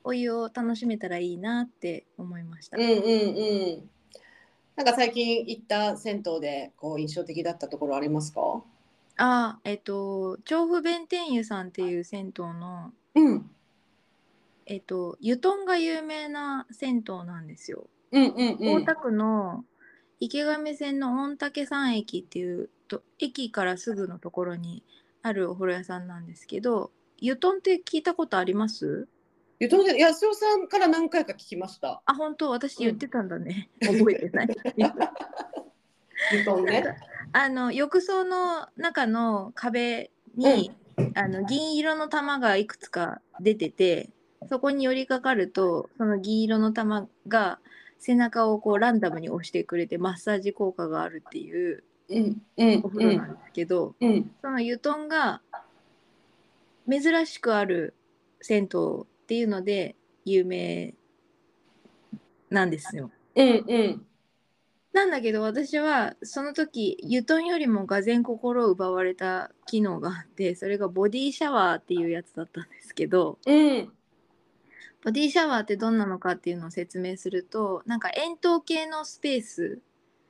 [0.03, 2.77] お湯を楽しめたらいいなって思いました。
[2.77, 2.97] うんうんう
[3.79, 3.89] ん。
[4.77, 8.63] なんか最近行った銭湯でこう印象的だったところありますか？
[9.17, 13.51] あえっと調布弁天湯さんっていう銭湯のうん
[14.65, 17.87] えっと湯豚が有名な銭湯なんですよ。
[18.11, 18.83] うんうんうん。
[18.83, 19.65] 大田区の
[20.21, 24.83] 池上線の御嶽山駅っていうと駅からすぐのところに
[25.21, 29.07] あるお風呂屋さんなんですけど湯豚って聞いたことあります？
[29.59, 32.01] ゆとり安尾さんから何回か聞きました。
[32.05, 32.49] あ本当？
[32.49, 34.47] 私言ってたんだね、覚えてない。
[36.33, 36.83] ゆとんね。
[37.31, 40.71] あの浴槽の中の壁に、
[41.13, 44.09] あの銀色の玉がいくつか出てて
[44.49, 47.59] そこに寄りかかるとその銀色の玉が
[47.99, 51.90] 背中をこうランダムに押してくれてマッサージ効果があるっていううんうん
[52.83, 54.31] お風呂なんですけど、うん。
[54.41, 55.41] その湯豚が
[56.89, 57.95] 珍しくある
[58.41, 59.95] 銭湯っていうので
[60.25, 60.93] 有名
[62.49, 63.11] なんですよ。
[63.35, 64.05] うんうん。
[64.93, 73.89] なんだけど私はその時湯豚よりもがぜん心を奪われた機能があってそれがボディシャワーっていうやつだったんですけどうん。
[75.03, 79.79] ボディシャワーってどんなのかっていうのを説明するとなんか円筒形のスペース。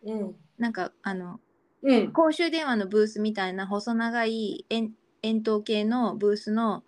[0.03, 0.35] うん。
[0.59, 1.39] なんかあの
[1.83, 4.91] うん公衆電話のブースみたいな細長い円
[5.23, 6.83] 円筒形のブースの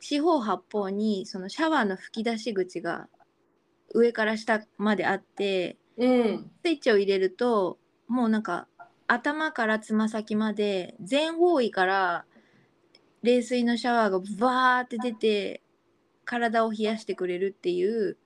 [0.00, 3.08] 四方八方にそのシャワーの吹き出し口が
[3.94, 6.50] 上から下まであってうん。
[6.62, 8.66] スイッチを入れるともうなんか
[9.06, 12.24] 頭からつま先まで全方位から
[13.22, 15.62] 冷水のシャワーがバーって出て
[16.24, 18.16] 体を冷やしてくれるっていう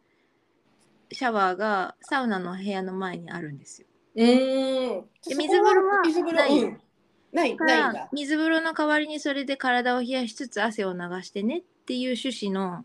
[1.13, 3.87] シャワーがサウナの部屋の前にあるんですよ。
[4.15, 4.23] う
[5.27, 6.59] 水風呂は水風呂ない？
[6.63, 6.81] うん
[7.33, 8.09] ない、ないんだ。
[8.13, 12.85] 水風呂の代わりにそれで体を冷やしつつ汗を流してねっていう趣旨の、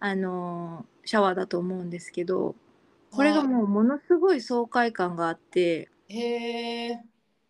[0.00, 2.56] あのーシャワーだと思うんですけど
[3.12, 7.00] これがもうものすごい爽快感があってへえ。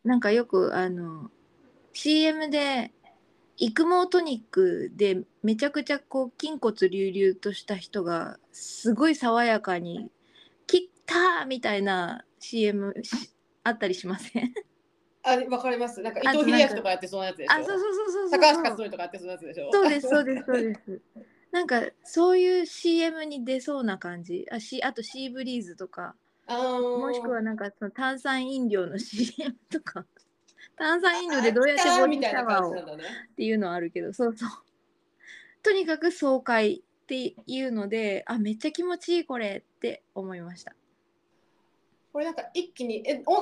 [0.05, 1.31] なんかよくあの
[1.95, 2.93] CM で
[3.57, 10.11] 育毛トニックでめちゃくちゃこう筋骨隆々とした人がすごい爽やかに
[10.69, 13.31] 「切った!」みたいな CM し
[13.65, 14.55] あったりしません？
[15.23, 16.01] あ、わかります。
[16.03, 17.53] なんか伊藤英明とかやってそうなやつでしょ？
[17.53, 19.71] あそうそうそうそうそう高橋克典とかやってそうなやつでしょ？
[19.73, 21.01] そうですそうですそうです。
[21.53, 26.15] なんかそういう CM に出そうな感じあしあとシーブリーズとか
[26.47, 30.05] あーもしくはなんかその炭酸飲料の CM とか
[30.77, 32.71] 炭酸飲料でどうやってボディシみたいなャワーを。
[32.73, 32.77] っ
[33.37, 34.49] ていうのはあるけどそうそう
[35.63, 40.75] とにかく爽快っていうのであめっちゃ気持ちいいこれって思いました
[42.17, 43.39] これなんか一気にえおう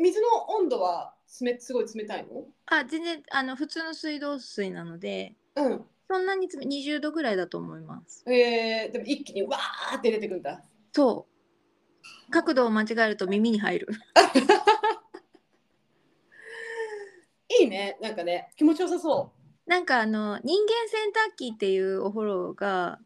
[0.00, 2.46] ん水の温度は冷すごい冷たいの？
[2.64, 5.84] あ全然あの普通の水道水なのでうん。
[6.08, 10.64] そんなに冷20度ぐらいだと思いますえー、でも一気にわーって出てくるんだ。
[10.92, 11.26] そ
[12.28, 13.88] う角度を間違えると耳に入る
[17.60, 17.98] いいね。
[18.00, 19.34] なんかね気持ちよさそ
[19.66, 23.00] なんかあの人間洗濯機っていうお風呂が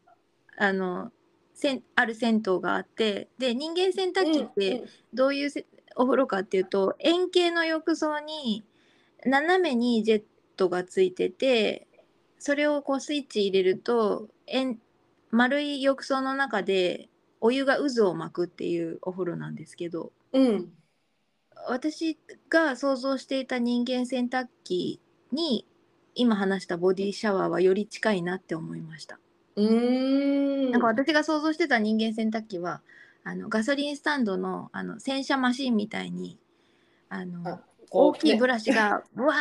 [0.57, 1.11] あの
[1.59, 4.23] せんある銭湯があってで人間洗う。
[4.23, 5.65] 濯機っうんてどういうせ
[5.97, 8.63] お風呂かっていうと円形の浴槽に
[9.25, 10.23] 斜めにジェッ
[10.55, 11.87] トがついてて
[12.37, 14.79] それをこうスイッチ入れると円
[15.31, 17.09] 丸い浴槽の中で
[17.41, 20.47] お湯が渦を巻くっていうお風呂なんですけどうん。
[20.47, 20.73] うん
[21.67, 22.17] 私
[22.47, 25.01] が想像していた人間洗濯機
[25.33, 25.67] に
[26.15, 29.19] 今話したボディシャワーはより近いなって思いました。
[29.55, 30.71] うーん。
[30.71, 32.81] なんか私が想像してた人間洗濯機は
[33.23, 36.37] あのガソリンスタンドのあの洗車マシンみたいに
[37.09, 39.33] あのあ大きいブねラシが ブワ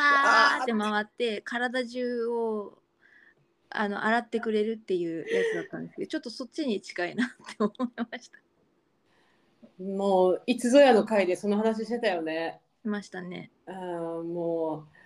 [0.61, 2.79] ーって回って体中を
[3.71, 8.39] あの洗ってくれるっていうやつだったんですけどちょっとそっちに近いなって思いました。
[9.79, 12.61] もういつぞやの回でその話してたよね。
[12.83, 13.51] しましたね。
[13.67, 14.98] あーもう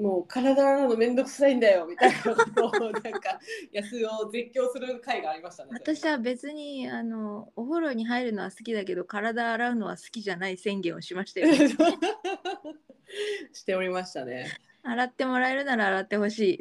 [0.00, 3.40] もう体洗うのめんどくさいんだよみたいなことをなんか
[3.72, 5.70] 安を絶叫する回がありましたね。
[5.72, 11.56] 私は別にあのお風呂に入るのは好きだけど体洗うのは好きじゃない宣言をしましたよ、ね。
[13.52, 14.46] しておりましたね。
[14.82, 16.60] 洗ってもらえるなら洗ってほし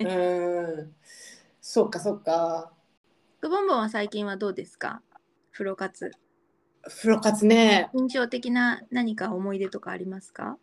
[0.00, 0.04] い。
[0.04, 0.94] うん。
[1.60, 2.72] そうかそうか。
[3.40, 5.02] くぼんぼんは最近はどうですか？
[5.52, 6.12] 風呂活。
[6.82, 7.90] 風呂活ね。
[7.94, 10.56] 印象的な何か思い出とかありますか？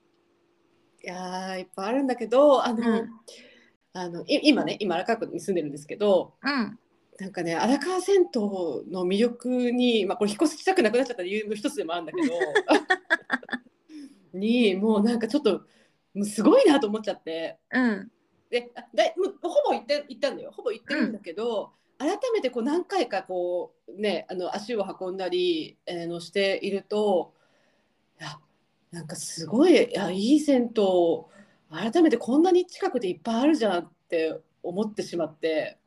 [1.04, 3.10] いやーいっぱいあるんだけどあの、うん
[3.96, 6.80] あのい今ね今荒川区に住んでるんですけどうん。
[7.20, 8.42] なんかね荒川銭湯
[8.92, 12.34] の魅力に、まあ、これ引っ越ししたくなくなっちゃった理由の一つでもあるんだけど
[14.34, 15.62] にもうなんかちょっと
[16.16, 18.12] もうすごいなと思っちゃってうん。
[18.50, 27.34] であだいもうほぼ行って行ったんだよほぼ行ってるんだけど、改めてこう何回かこうねあの足を運んだり、えーのしていると
[28.20, 28.40] いや
[28.94, 30.84] なんかすごいいやいい銭湯
[31.72, 35.80] 改めてこんなに近くでいっぱいあるじゃんって思ってしまって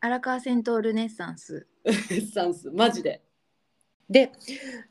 [0.00, 1.68] 荒川銭湯ルネッサンス。
[1.84, 3.22] レ ッサンスマジで。
[4.08, 4.32] で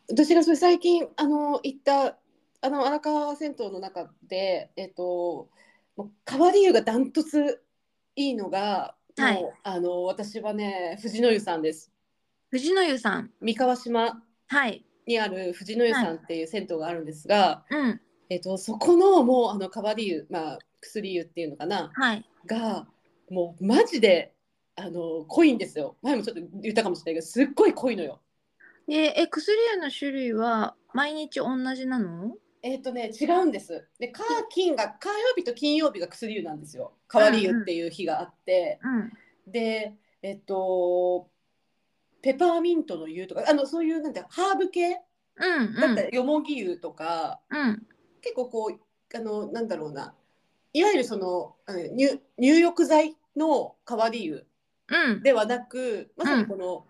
[0.10, 2.18] 私がそれ最近あの行った
[2.62, 5.50] あの荒川銭湯の中でえっと
[5.98, 7.62] もう川理由がダントツ
[8.16, 11.92] いいのが、はいあの私はね藤の湯さんです
[12.52, 13.32] 藤野湯さん。
[13.42, 14.86] 三河島はい。
[15.10, 18.02] にある藤の湯さんっていう銭湯があるんですが、うん。
[18.30, 22.24] えっとそこのもうあの川理由まあ薬湯っていうのかなはい。
[22.46, 22.88] が
[23.30, 24.34] もうマジで
[24.76, 28.22] あの濃いんですよ前もちょっと言ったかもしれないけどすっごい濃いのよ。
[28.88, 32.36] で、え、薬湯の種類は毎日同じなの？
[32.62, 33.88] えっ、とね違うんです。
[34.00, 36.94] で火金が火曜日と金曜日が薬湯なんですよ。
[37.12, 38.88] 変わり湯っていう日があって、う
[39.50, 39.52] ん。
[39.52, 41.29] でえっと
[42.22, 45.02] ペパーミントの湯とかあのそういうなんてハーブ系？
[45.38, 45.64] うん。
[45.64, 47.88] うんだったらよもぎ湯とか、うん。
[48.22, 50.14] 結構こうあのなんだろうな
[50.74, 54.46] いわゆるそのあの入入浴剤の変わり湯
[54.90, 55.24] うん。
[55.24, 56.86] ではなくまさにこの、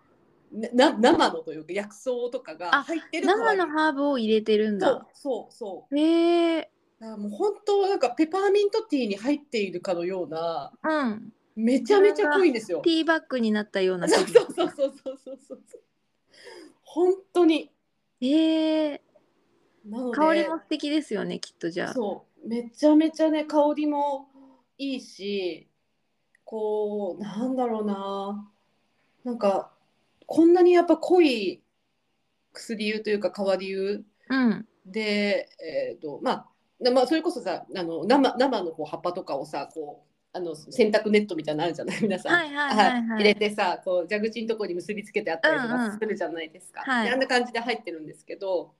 [0.72, 5.06] な生のというか薬草とかがあ入ってる生のーハーブを入れてるんだ。
[5.14, 6.70] そうそうへえ。
[7.00, 11.32] もう本当なんかペパーミントティーに入っているかのようなうん。
[11.60, 12.80] めちゃめちゃ濃いんですよ。
[12.80, 15.60] ティーバッグになったようなそうそうそうそうそうそうそう。
[16.82, 17.70] 本当に。
[18.20, 19.02] ええ
[19.86, 21.92] なので香りも素敵ですよねきっとじゃあ。
[21.94, 22.48] そう。
[22.48, 24.28] めちゃめちゃね香りも
[24.78, 25.68] いいし
[26.44, 28.50] こうなんだろうな。
[29.24, 29.72] なんか
[30.26, 31.62] こんなにやっぱ濃い
[32.52, 34.36] 薬湯というか変わり湯う。
[34.36, 34.66] ん。
[34.86, 36.46] で、えーとまあ
[36.80, 41.98] なまあ、それこそさあの生生のこう葉っぱとかをさこうあの洗濯ネットみたいなのあるじゃない？
[42.02, 43.18] 皆さん、はいはいはいはい。
[43.18, 47.06] 入れてさこう蛇口のところに結びつけてあったりとかするじゃないですか、はい。
[47.06, 48.74] であんな感じで入ってるんですけど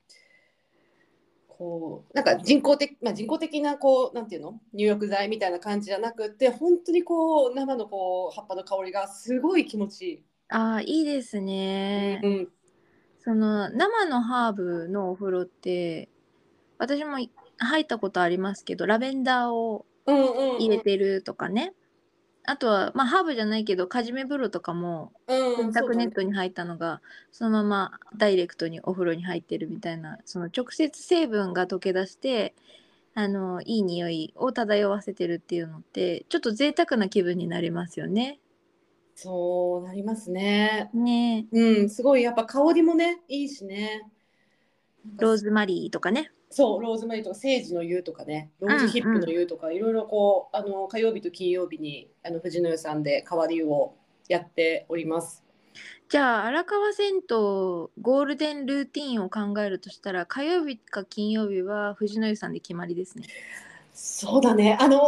[1.48, 4.60] こうなんか人工的、まあ、人工的なこうなんていうの？
[4.72, 10.24] 入浴剤みたいな感じじゃなくて本当にこう生のこう葉っぱの香りがすごい気持ちいい。
[10.48, 12.48] ああいいですね、うん
[13.22, 16.08] その生のハーブのお風呂って
[16.78, 19.84] 私もい入ったことありますけどラベンダーを
[20.58, 21.74] 入れてるとかね、
[22.44, 27.00] あとはまあハーブじゃないけどカジメ風呂とかもうん洗濯ネットに入ったのが
[27.32, 32.54] そのままダイレクトにお風呂に入ってるみたいなその直接成分が溶け出して
[33.14, 38.40] あのいい匂いを漂わせてるっていうのってちょっと贅沢な気分になりますよね。
[39.14, 40.90] そうなりますね。
[40.94, 44.10] ねうん、すごいやっぱ香りもねいいしね。
[45.18, 46.32] ローズマリーとかね。
[46.50, 53.94] そうローズマリーとかセージの湯とかねローズヒップの湯とか、いろいろこうあの火曜日と金曜日にあの藤野湯さんで変わり湯を
[54.28, 55.44] やっております。
[56.08, 63.28] じゃあ荒川銭湯ゴールデンルーティンを考えるとしたら火曜日か金曜日は藤野湯さんで決まりですね。
[63.94, 64.98] そうだねあの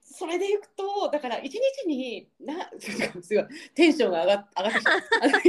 [0.00, 4.90] それでいくとだから一日にな すごいテンションが上が上がってきた。
[4.92, 4.96] あ
[5.28, 5.40] の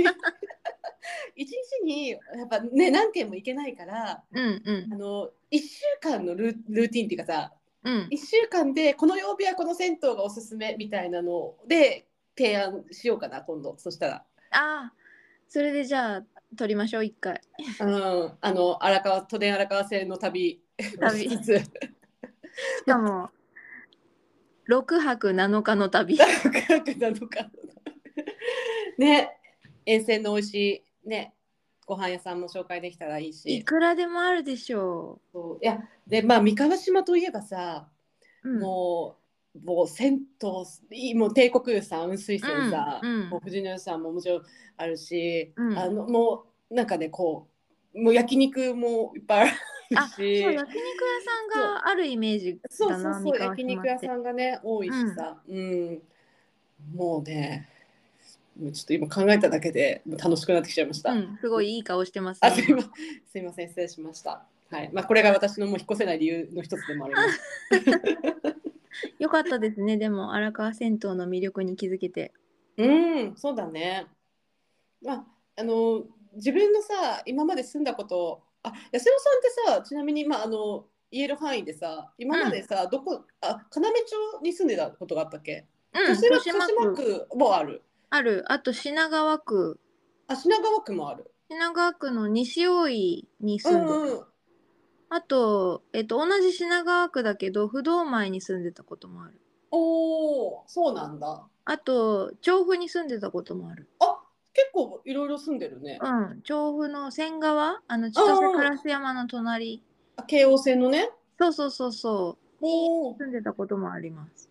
[1.35, 8.07] 一日にやっぱね何件も行けないからうんうんあの1週間のルールーティンっていうかさうん。
[8.11, 14.15] 1週間でこの曜日はこの銭湯がおすすめみたいなので提案しようかな今度そしたら。
[14.51, 14.93] ああ
[15.47, 16.23] それでじゃあ
[16.57, 17.41] 撮りましょう一回。
[17.79, 20.61] うん、あの荒川都電荒川線の旅
[20.99, 21.37] 旅し
[22.85, 23.29] かも
[24.69, 26.17] 6泊7日の旅。
[26.17, 27.49] 長くなのか
[28.97, 29.37] ね
[29.85, 31.33] 沿線の美味しいね
[31.85, 35.59] ご飯屋さんも紹介できたらいいいしくらでもあるでしょそう。
[35.63, 37.87] いやでまあ三河島といえばさ、
[38.43, 38.49] う。
[38.49, 39.15] うん、も
[39.55, 40.21] うもう銭
[40.91, 43.29] 湯いいもう帝国湯さん雲水泉さ、うんうん。
[43.29, 44.41] もう藤野湯さんももちろん
[44.75, 45.79] あるし、うん。
[45.79, 47.47] あのもうなんかねこ
[47.95, 49.51] うもう焼肉もいっぱいある
[49.95, 53.87] あそうし焼肉屋さんがあるイメージそうだなそうそう三河焼肉。
[53.87, 56.01] 屋さんがね多いしさ、うん。
[56.93, 57.69] もうね
[58.59, 61.11] もうちょっと今考えただけで楽しくなってきちゃいました。
[61.11, 62.55] うん、すごいいい顔してますあね。
[62.55, 64.45] すいますいません失礼しました。
[64.69, 67.39] はいまあこれが私のもう引っ越せない理由の一つでもあります。
[69.19, 69.97] よかったですね。
[69.97, 72.33] でも荒川銭湯の魅力に気づけて。
[72.77, 74.07] うんそうだね。
[75.01, 75.25] まあ
[75.57, 85.65] あの自分のさ今まで住んだことあ安代さんってさちなみにまああの言える範囲でさ今までさ、どこあ要町に住んでたことがあったっけ？
[85.93, 87.81] うん、豊豊島区もある。
[88.09, 88.45] ある。
[88.51, 89.79] あと品川区。
[90.27, 91.31] あ品川区もある。
[91.49, 93.99] 品川区の西大井にう住んでた。
[93.99, 94.25] んうん。
[95.09, 99.39] あと、えっと、同じ品川区だけど不動前に住んでたこともある。
[99.71, 101.47] おおそうなんだ。
[101.65, 103.89] あと調布に住んでたこともある。
[103.99, 104.17] あ
[104.53, 105.99] 結構いろいろ住んでるね。
[106.01, 108.41] うん、調布の仙川あの千歳
[108.85, 109.83] 烏山の隣。
[110.15, 111.09] あ京王線のね。
[111.39, 112.65] そうそうそうそう。
[112.65, 113.17] おお。
[113.17, 114.46] 住んでたこともあります。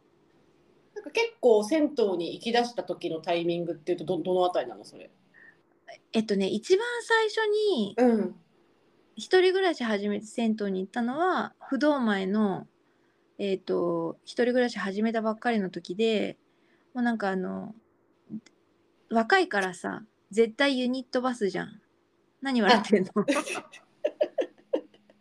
[1.07, 5.11] か結構銭湯に行き出した時のタイミングっていうとどどのあたりなのそれ？
[6.13, 8.35] えっとね、一番最初にうん。
[9.19, 12.67] 一人暮らし始めて銭湯に行ったのは不動前の
[13.39, 16.37] えっ、と一人暮らし始めたばっかりの時で
[16.93, 17.75] もうなんかあの
[19.11, 21.81] 若いからさ絶対ユニットバスじゃん
[22.43, 23.11] 何笑ってんの？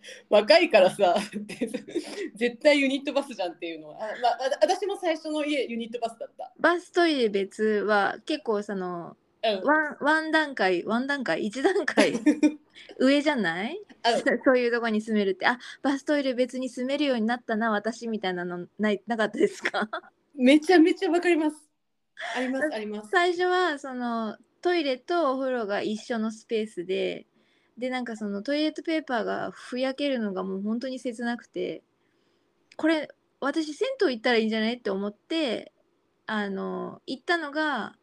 [0.29, 1.15] 若いからさ
[2.35, 6.51] 絶対ユニットバスじゃんっていうのはあ、まあ、あ私も最初の家ユニットバスだった。
[6.59, 9.63] バストイレ別は結構そのうん。
[9.63, 12.13] ワンワン段階ワン段階一段階
[12.99, 13.79] 上じゃない？
[14.03, 14.11] あ
[14.43, 19.89] そういうとこに住めるってあバストイレ別に住めるようになったな私みたいなのないなかったですか？
[20.35, 21.57] めちゃめちゃわかります。
[22.35, 23.09] ありますあります。
[23.11, 27.25] 最初はそのトイレとお風呂が一緒のスペースで
[27.77, 31.83] でなんかそのトイレットペーパーがふやけるのがもう本当に切なくて
[32.77, 33.09] これ
[33.39, 35.71] 私銭湯行ったらいいんじゃないって思って
[36.25, 37.95] あの行ったのが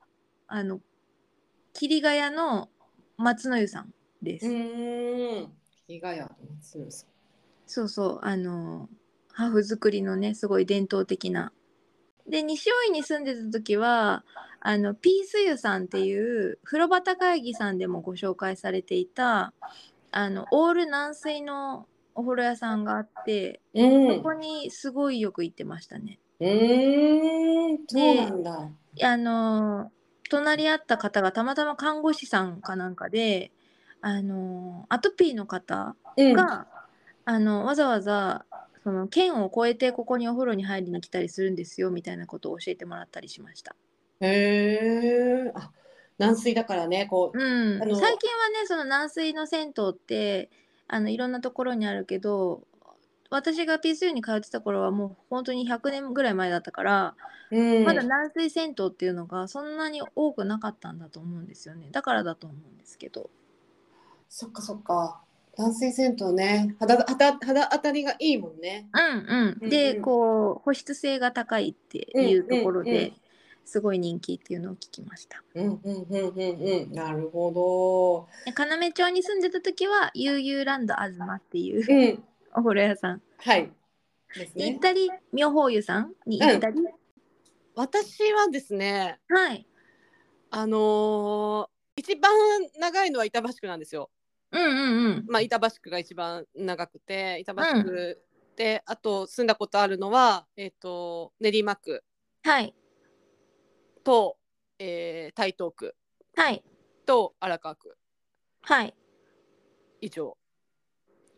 [0.46, 0.80] あの
[1.72, 2.68] 桐ヶ谷の
[3.16, 3.92] 松の湯さん
[4.22, 4.46] です。
[4.46, 5.52] うーん。
[5.88, 7.08] 日ヶ谷の松野さん。
[7.66, 8.88] そうそうあの
[9.32, 11.52] ハーフ作りのねすごい伝統的な。
[12.28, 14.24] で西大井に住んでた時は
[14.60, 19.52] あのピース湯さんっていう風呂端会議さんでもご紹介されていた
[20.12, 26.18] あのオール軟水のお風呂屋さんがあって、うんそこにすごいよく行ってましたね。
[26.40, 28.68] うーんそうなんだ。
[29.02, 29.90] あの
[30.28, 33.50] 隣り合った方がたまたま看護師さんかなんかで
[34.00, 36.66] あのアトピーの方うんが、
[37.24, 38.44] あのわざわざ
[38.82, 43.76] その県を越えてここにお風呂に入りに来たりするんですよみたいなことを教えてもらったりしました。
[44.20, 45.52] へえ。
[45.54, 45.70] あ
[46.18, 47.38] 軟水だからねこう。
[47.38, 48.18] うん、最近はね
[48.66, 50.50] その軟水の銭湯って
[50.88, 52.62] あのいろんなところにあるけど
[53.30, 57.14] 私が PSU に通ってた頃はもう本当に100年ぐらい前だったから、
[57.50, 63.28] うんまだ軟水銭湯っていうのがそんなに多くなかったんだと思うんですよねだからだと思うんですけど
[64.30, 65.20] そっかそっか。
[65.58, 68.88] 軟水銭湯ね肌肌肌当たりがいいもんね。
[68.92, 73.12] うんうんで、うんうんこう保湿性が高いっていうところうんうんうんで、
[73.64, 76.92] すごい人気っていうのを聞きましたうんうんうんうんうん。
[76.92, 77.52] なるほ
[78.46, 81.92] で要町に住んでた時は悠々ランド東っていうど。
[81.94, 82.24] うん。
[82.54, 83.70] お風呂屋さんはい。
[84.34, 84.64] ですね。
[84.66, 86.76] に行ったり妙法湯さんに行ったり、
[87.74, 89.66] 私はですね、はい
[90.50, 92.32] あのー一番
[92.80, 94.08] 長いのは板橋区なんですよ。
[94.52, 95.24] うんうんうん。
[95.28, 98.22] まあ板橋区が一番長くて、板橋区
[98.56, 102.04] で、あと住んだことあるのはえっ、と練馬区
[102.42, 102.74] はい。
[104.04, 104.36] と、
[104.78, 105.94] えー台東区
[106.36, 106.62] はい。
[107.06, 107.96] と荒川区。
[108.62, 108.94] はい。
[110.00, 110.36] 以上。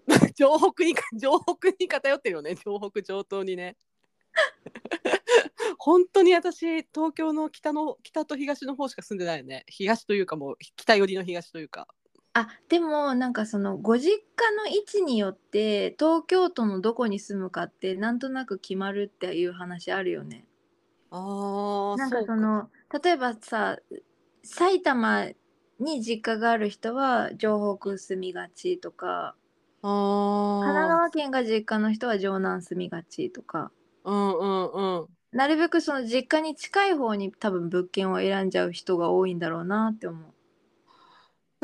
[0.36, 2.56] 城北に城北に偏ってるよね。
[2.56, 3.76] 城北上東にね。
[5.78, 9.64] 本当に私東京の北の北と東の方しか住んでないよね。
[9.68, 11.88] 東というかもう北寄りの東というか
[12.34, 20.46] あでもなんかそのご実家の位置によって東京都のどこに住むかってなんとなく決まるっていう話あるよね。
[21.10, 22.70] あーなんかそうその
[23.02, 23.78] 例えばさ
[24.44, 25.30] 埼玉
[25.80, 29.36] に実家がある人は城北住みがちとか
[30.58, 33.70] 神奈川県が実家の人は城南住みがちとか
[34.04, 40.33] うんうんうんなるべくその実家に近い方に多分物件を選んじゃう人が多いんだろうなって思う。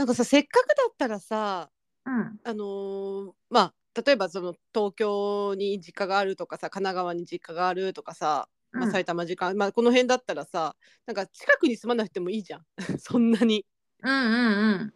[0.01, 1.71] なんかさせっかくだったらさ
[2.05, 3.75] うんあのーまあ
[4.05, 10.77] 例えばその東京に実家があるとかさ神奈川に実家があるとかさ、まあ、うん埼玉実家、まあ、この辺だったらさ
[11.07, 12.65] なんか近くに住まなくてもいいじゃん
[12.99, 13.67] そんなに。
[14.03, 14.95] うんうんうん。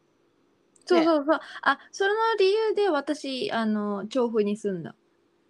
[0.87, 1.41] そうそうそう。
[1.63, 4.95] あ、その理由で私、あの、調布に住んだ。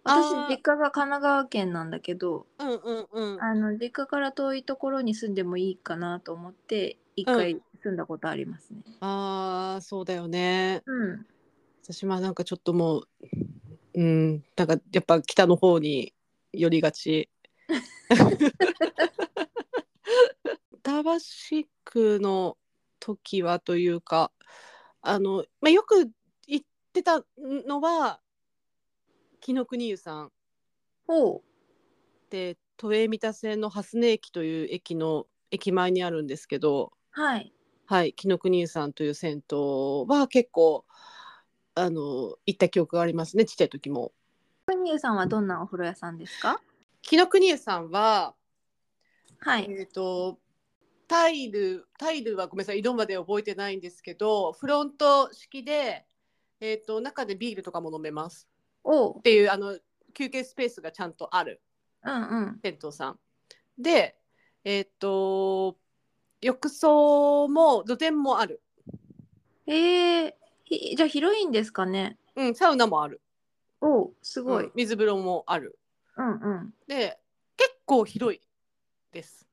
[0.03, 3.41] 私実家が神奈川県なんだけど、うんうんうん。
[3.41, 8.81] あの、実家から遠いところに住んでもいいかなと思って、一回住んだことありますね。
[8.99, 10.81] ああそうだよね。
[10.87, 11.25] うん。
[11.83, 13.07] 私はなんかちょっともう
[13.93, 16.15] うんなんかやっぱ北の方に
[16.51, 17.29] 寄りがち。
[20.79, 22.57] 板橋区の
[22.99, 24.31] 時はというか
[25.01, 26.11] あの、まあ、よく
[26.47, 28.19] 行ってたのは
[29.41, 30.31] 紀ノ国湯さん
[31.07, 31.43] ほ
[32.29, 37.21] で都営三田線の蓮根駅という駅の駅前にあるんですけど、う。
[37.21, 37.54] はい。
[37.87, 39.57] はい、紀ノ国湯さんという銭湯
[40.07, 40.85] は結構
[41.75, 44.11] あの行った記憶がありますねちっちゃい時も。
[44.65, 46.59] 国湯さんはどんなお風呂屋さんですか？
[47.03, 48.33] 紀ノ国湯さんは、
[49.39, 49.67] はい。
[49.69, 50.39] えー、と
[51.07, 56.07] タイルタイルはごめんなさい色まで覚えてないんですけどフロント式で、
[56.59, 58.47] えー、と中でビールとかも飲めます
[58.83, 59.21] おうっ。
[59.21, 59.77] ていうあの
[60.15, 61.61] 休憩スペースがちゃんとある
[62.03, 62.17] うんう
[62.47, 62.59] ん。
[62.63, 63.19] 銭湯さん
[63.77, 64.17] で
[64.63, 65.77] えっ、と
[66.41, 68.61] 浴槽も露天もある、
[69.67, 70.33] えー、
[70.63, 72.17] ひじゃあ広いんですかね？
[72.35, 73.21] うん、サウナもある。
[73.81, 74.65] おう、すごい。
[74.65, 74.71] うん。
[74.75, 75.79] 水風呂もある。
[76.17, 76.33] うんう
[76.65, 76.73] ん。
[76.87, 77.19] で
[77.57, 78.41] 結構広い
[79.11, 79.47] です。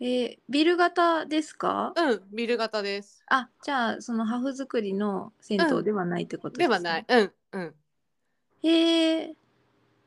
[0.00, 1.92] えー、ビル型ですか？
[1.96, 3.24] うんビル型です。
[3.26, 7.06] あ、じゃあ、そのハフ作りの銭湯ではないってことではない。
[7.08, 7.74] うんうん。
[8.62, 9.24] へえ。
[9.30, 9.34] いい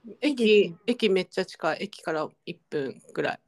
[0.07, 0.78] です駅ね。
[0.88, 1.78] 駅めっちゃ近い。
[1.84, 3.39] 駅から1分ぐらい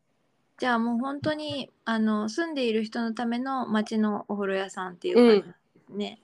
[0.60, 5.42] じゃあもう本当にあの住んでいる人のための町のお風呂屋さんっていう感じ
[5.80, 6.22] ですね。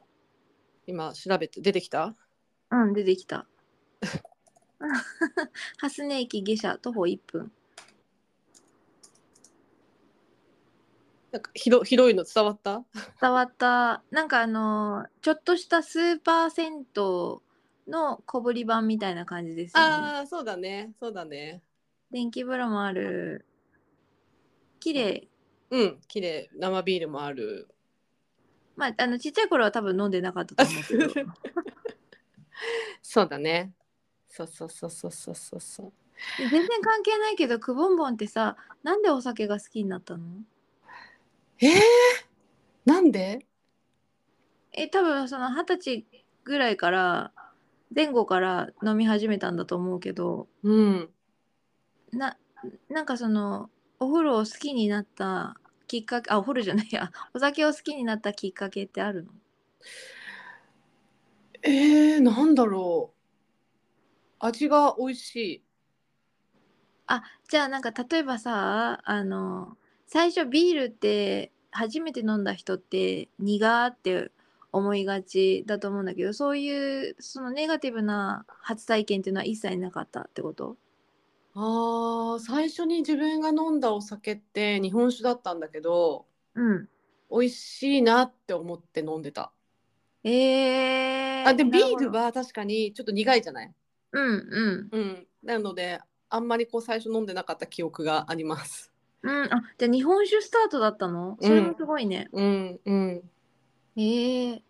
[0.88, 2.16] 今調べて出てきた？
[2.72, 3.46] うん、出てきた。
[5.82, 7.52] 蓮根駅下車徒歩1分。
[11.32, 12.84] なんか広広いの伝わった？
[13.22, 14.04] 伝わった。
[14.12, 16.84] なんかあのちょっとしたスーパー銭湯
[17.92, 19.90] の小ぶり版みたいな感じですよね。
[19.90, 21.62] ああそうだねそうだね
[22.12, 23.46] 電気風呂もある。
[24.80, 25.28] 綺麗。
[25.72, 26.50] うん綺麗。
[26.56, 27.68] 生ビールもある。
[28.76, 31.32] まあ、あのちっちゃい頃は多分飲んでなかったと思うけど。
[33.02, 33.74] そうだね。
[34.28, 35.60] そうそうそうそうそうそう。
[35.60, 35.94] そう
[36.38, 40.24] 全然関係ないけどくぼんぼんってさなんでお酒が好きになったの？
[41.60, 41.72] えー、
[42.86, 43.46] なんで？
[44.72, 46.08] え多分その二十歳
[46.44, 47.34] ぐらいから
[47.94, 50.48] 前後から飲み始めたんだと思うけど。
[50.64, 51.10] うん。
[52.12, 52.38] な
[52.90, 53.70] なんかその
[54.00, 57.12] お風呂を好きになったきっかけあお風呂じゃないや。
[57.34, 59.32] お酒を好きになったきっかけってあるの？
[61.64, 63.16] えー、なんだろう。
[64.40, 65.64] 味が美味しい。
[67.08, 74.32] あじゃあなんか例えばさあの最初ビールって初めて飲んだ人って苦って
[74.72, 80.78] 思いがちだと思うんだけどそういうそのネガティブな初体験っていうのは一切なかったってこと？
[81.62, 86.88] あー最初に自分が飲んだお酒って日本酒だったんだけどうん。
[87.30, 89.52] 美味しいなって思って飲んでた。
[90.24, 93.74] えー、あでもビールは確かにちょっと苦いじゃない？
[94.12, 94.98] うんうん。
[94.98, 95.28] うん。
[95.44, 96.00] なので
[96.30, 98.92] あんまりこう最初飲んでなかった記憶があります。
[99.22, 99.54] うん。
[99.54, 101.38] あじゃあ日本酒スタートだったの？
[101.42, 103.22] それもすごいね、うんうん。
[103.98, 104.62] えー、日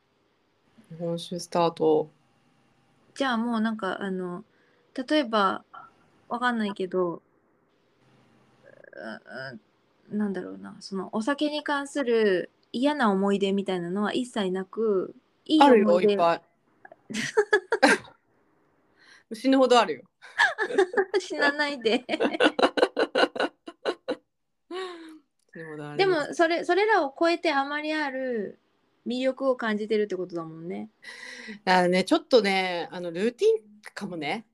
[0.99, 2.09] 本酒スタート。
[3.15, 4.43] じゃあもうなんかあの
[5.07, 5.63] 例えば
[6.29, 7.21] わかんないけどう
[10.11, 10.75] うなんだろうな。
[10.79, 15.15] そのお酒に関する嫌な思い出みたいなのは一切なく
[15.45, 16.13] いいある思い出。
[16.13, 16.41] よいっぱい。
[19.33, 20.01] 死ぬほどあるよ。
[21.19, 22.05] 死なないで。
[25.97, 28.59] でもそれそれらを超えてあまりある
[29.05, 30.89] 魅力を感じてるってことだもんね。
[31.65, 34.45] あねちょっとねあのルーティンかもね、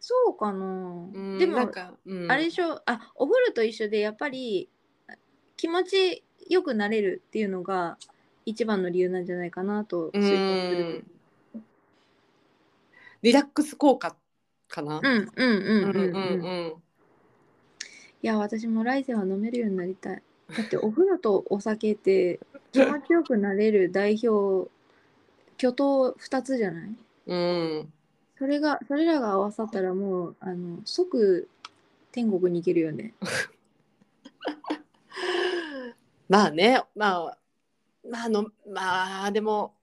[0.00, 2.80] そうかな、うん、でもなんか、うん、あれでしょ？
[2.86, 4.68] あお風呂と一緒でやっぱり
[5.56, 7.98] 気持ちよくなれるっていうのが
[8.46, 10.10] 一番の理由なんじゃないかなと
[13.22, 14.16] リラックス効果
[14.68, 15.92] かな、うんうんうんううん。
[15.92, 16.74] んうんうんうん。
[18.22, 20.22] いや私も来世は飲めるようになりたい。
[20.56, 22.40] だってお風呂とお酒って
[22.72, 24.70] 気持ちよくなれる代表
[25.56, 26.90] 巨頭2つじゃない？
[27.26, 27.92] うん
[28.38, 31.48] それがそれらが合わさったらもうあの即
[32.12, 33.14] 天国に行けるよね。
[36.28, 37.38] まあねまあ
[38.08, 39.74] まああのまあでも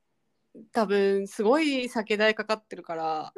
[0.72, 3.34] 多分すごい酒代かかってるから。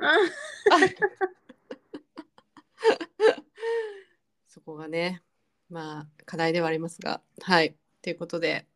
[4.48, 5.24] そこがね
[5.70, 7.24] まあ課題ではありますが。
[7.42, 7.76] はい。
[8.04, 8.68] ということで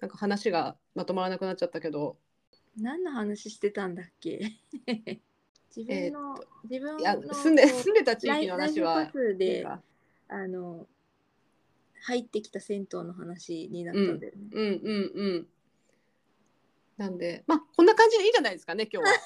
[0.00, 2.18] なんか話がまとまらなくなっちゃったけど。
[2.76, 4.52] 何の話してたんだっけ？
[5.76, 9.82] 自分の、自分の住んで住んでた地域の話はでか
[10.28, 10.86] あの
[12.06, 14.38] 入ってきた銭湯の話になったんだよね。
[14.52, 14.70] うんうん
[15.14, 15.46] うん
[16.96, 19.14] なんでまあこんな感じでいいじゃないですかね今日は。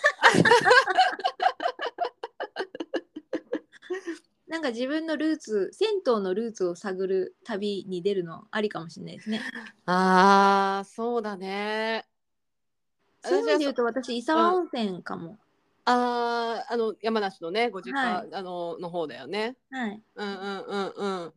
[4.49, 9.41] なんか自分のルーツ銭湯のルーツを探る旅に出るのありかもしれないですね。
[9.87, 12.09] あーそうだね。
[13.23, 15.39] そういう意味で言うと私伊沢温泉かも。
[15.85, 19.57] あーあの山梨のねご実家、はあのの方だよね。
[19.71, 20.03] はい。
[20.15, 21.33] うんうんうんうん。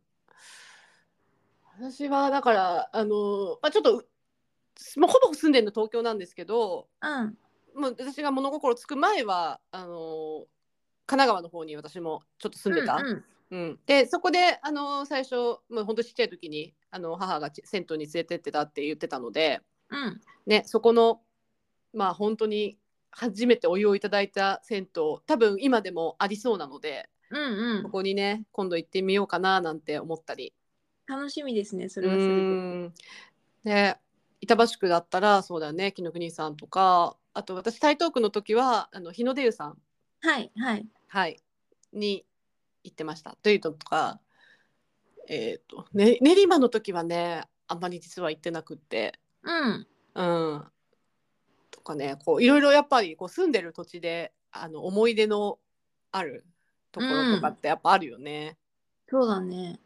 [1.78, 4.04] 私はだからあの、まあ、ちょっと
[4.96, 7.36] もうほぼ住んでるの東京なんですけどうん。
[7.74, 10.46] もう私が物心つく前はあの
[11.06, 12.96] 神奈川の方に私もちょっと住んでた。
[12.96, 21.20] うんうんうん、でそこであの最初もう本当ちっちゃい時にあの母がち銭湯に連れてってたって言ってたので、うんね、そこの
[21.92, 22.78] まあ本当に
[23.16, 27.82] 初めてお湯をいただいた銭湯多分今でもありそうなのでうんうん。
[27.84, 30.52] ここにね今度行ってみようかななんて思ったり。
[31.06, 32.20] 楽しみですねそうれはそ
[33.64, 33.98] れで。
[34.40, 39.78] 板橋区だったらそうだよね紀ノ国さんとかあと私台東区の時はあの日の出湯さん、
[40.20, 40.86] はいはい。
[41.08, 41.40] はい、
[41.92, 42.24] に
[42.84, 43.36] 行ってました。
[43.42, 44.20] というのとか、
[45.28, 49.18] えーとね、練馬の時はねあんまり実は行ってなくって。
[49.42, 49.86] うん。
[50.16, 50.73] うん、と
[51.84, 55.58] かねこういろいろやっぱりこう住んでる土地であの思い出の
[56.10, 56.44] ある
[56.90, 58.56] ところとかってやっぱあるよね。
[59.08, 59.78] そうだね。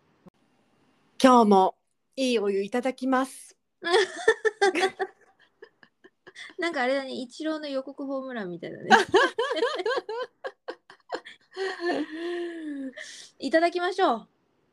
[1.23, 1.75] 今日も
[2.17, 3.57] いいお湯いただきます。
[6.59, 8.89] なんかあれだねイチローの予告ホームランみたいだね。
[13.39, 14.27] いただきましょ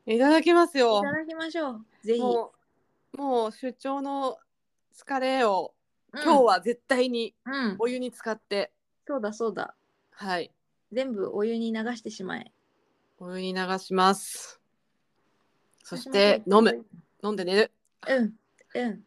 [0.05, 0.13] う。
[0.13, 1.11] いただきますいよた。
[1.11, 1.85] だきましょう。
[2.03, 2.21] ぜひ。
[2.21, 2.53] も
[3.13, 4.37] うもう出張の
[4.93, 5.73] 疲れを
[6.15, 7.75] うん今日は絶対にうん。
[7.79, 8.71] お湯に使って、
[9.07, 9.75] そうだそうだ。
[10.11, 10.51] はい
[10.93, 12.51] 全部お湯に流してしまえ。
[13.19, 14.61] お湯に流します。
[15.83, 16.85] そして飲む。
[17.23, 17.71] 飲んで寝る。
[18.07, 18.33] うん。
[18.75, 19.03] うん。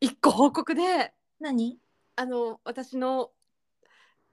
[0.00, 1.78] 一個報告で何？
[2.16, 3.30] あの私の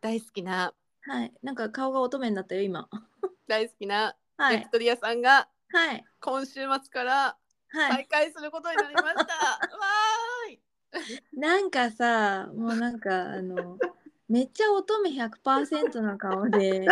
[0.02, 1.34] 大好きなはい。
[1.44, 2.90] なんか顔が乙女になったよ、今。
[3.48, 4.56] 大好きなはい。
[4.56, 6.06] 焼き鳥屋さんがはい。
[6.22, 7.38] 今週末から
[7.70, 9.12] はい再開することになりました。
[9.14, 9.28] わーい。
[11.34, 13.78] なんかさもうなんかあの
[14.30, 16.86] めっちゃ乙女100%な顔で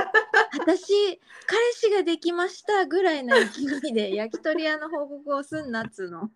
[0.58, 6.32] 私彼氏ができましたぐらいの勢いで焼き鳥屋の報告をすんなっつうの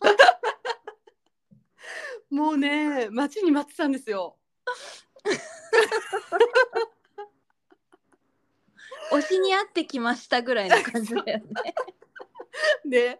[2.29, 4.37] もうね、待ちに待ってたんですよ。
[9.11, 11.73] 推しに会ってきましたぐらいの感じだよね
[12.85, 13.19] で、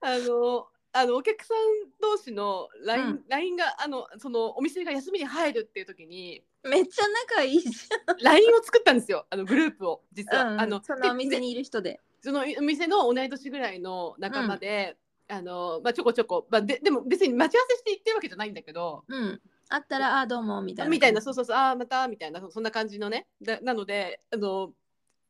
[0.00, 0.68] あの。
[0.96, 1.56] あのお客さん
[2.00, 3.20] 同士の LINE,、うん。
[3.28, 7.68] LINE があのそのお店が休みに入るっていう時にめっちゃ仲いいじ
[8.22, 9.26] LINE を作ったんですよ。
[9.28, 12.00] あのグループを実は、ゃん、うん、あのそのお店でにいる人で。
[12.20, 14.96] そのお店の同い年ぐらいの仲間で、
[15.28, 19.40] あのまあ、ちょこちょこ、まあ、ででも別に待ち合わせして行ってるわけじゃないんだけどうん。
[19.68, 20.90] 会ったら「ああどうも」みたいな。
[20.90, 21.20] みたいな。
[21.20, 21.56] そうそうそう。
[21.56, 22.40] ああまたみたいな。
[22.40, 23.26] そそんな感じのね。
[23.42, 24.72] だなのであの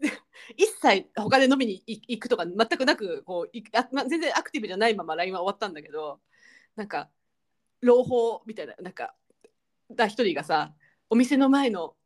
[0.57, 6.21] 一切他で飲みに行行くとか全くなくこういあ、ま、全然アクティブじゃないまま LINE は終わったんだけど
[6.77, 7.11] なんか
[7.81, 9.15] 朗報みたいななんか
[9.91, 10.75] だ一人がさ
[11.11, 11.97] お店の前の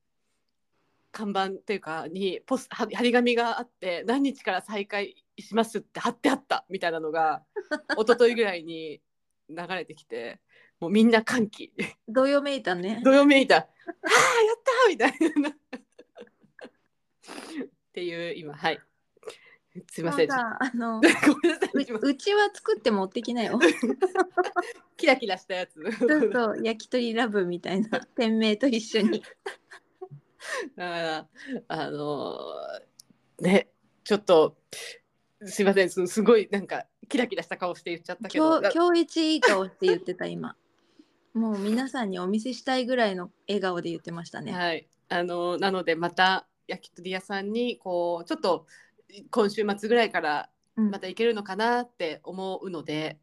[1.11, 7.43] 看板っていうかにポスは張り紙があって何日から再開しますって貼ってあったみたいなのが
[7.99, 9.01] 一昨日ぐらいに
[9.49, 10.41] 流れてきて
[10.80, 11.72] もうみんな歓喜
[12.07, 15.57] どよめいたねどよめいた「ああやった!」みたいな。
[17.99, 18.55] っていう今。
[18.55, 18.80] はい。
[19.90, 20.32] すいません。
[20.32, 21.01] あの
[22.03, 23.59] うちは作って持ってきなよ。
[24.96, 25.74] キラキラしたやつ。
[25.99, 26.64] そうそう。
[26.64, 29.22] 焼き鳥ラブみたいな店名と一緒に。
[30.76, 31.28] だから
[31.68, 33.68] あのーね
[34.05, 34.57] ちょっと
[35.44, 35.90] すいません。
[35.90, 38.61] すすごいなんかキラキラした顔して言っちゃったけど。
[38.61, 40.57] 今日今日一いい顔して言ってた今。
[41.34, 44.88] もう皆さんにお見せしたいぐらいの笑顔で言ってましたね、はい。
[45.09, 48.66] あのーなのでまた焼き鳥屋さんにこうちょっと
[49.31, 50.91] 今週末ぐらいからうん。
[50.91, 53.19] また行けるのかなって思うので、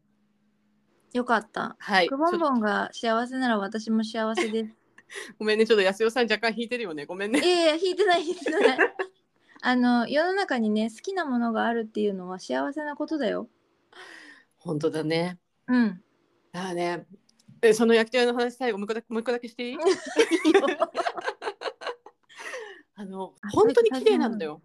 [1.14, 1.74] よかった。
[1.78, 2.08] はい。
[2.08, 4.76] くぼんぼんが幸せなら私も幸せです。
[5.38, 7.06] ごめんねちょっと安代さん若干引いてるよね。
[7.06, 7.40] ごめんね。
[7.40, 8.78] いやいや引いてない引いてない。
[9.62, 13.48] あの世の中にね好きなものがあるっていうのは幸せなことだよ。
[14.58, 15.38] 本当だね。
[15.68, 16.02] うん。
[16.52, 17.06] だからね。
[17.62, 19.72] えその焼き鳥屋の話最後もう一個だけもう一個だけしていい？
[19.72, 19.80] いいよ
[22.96, 24.60] あのあ本当に綺麗なんだよ。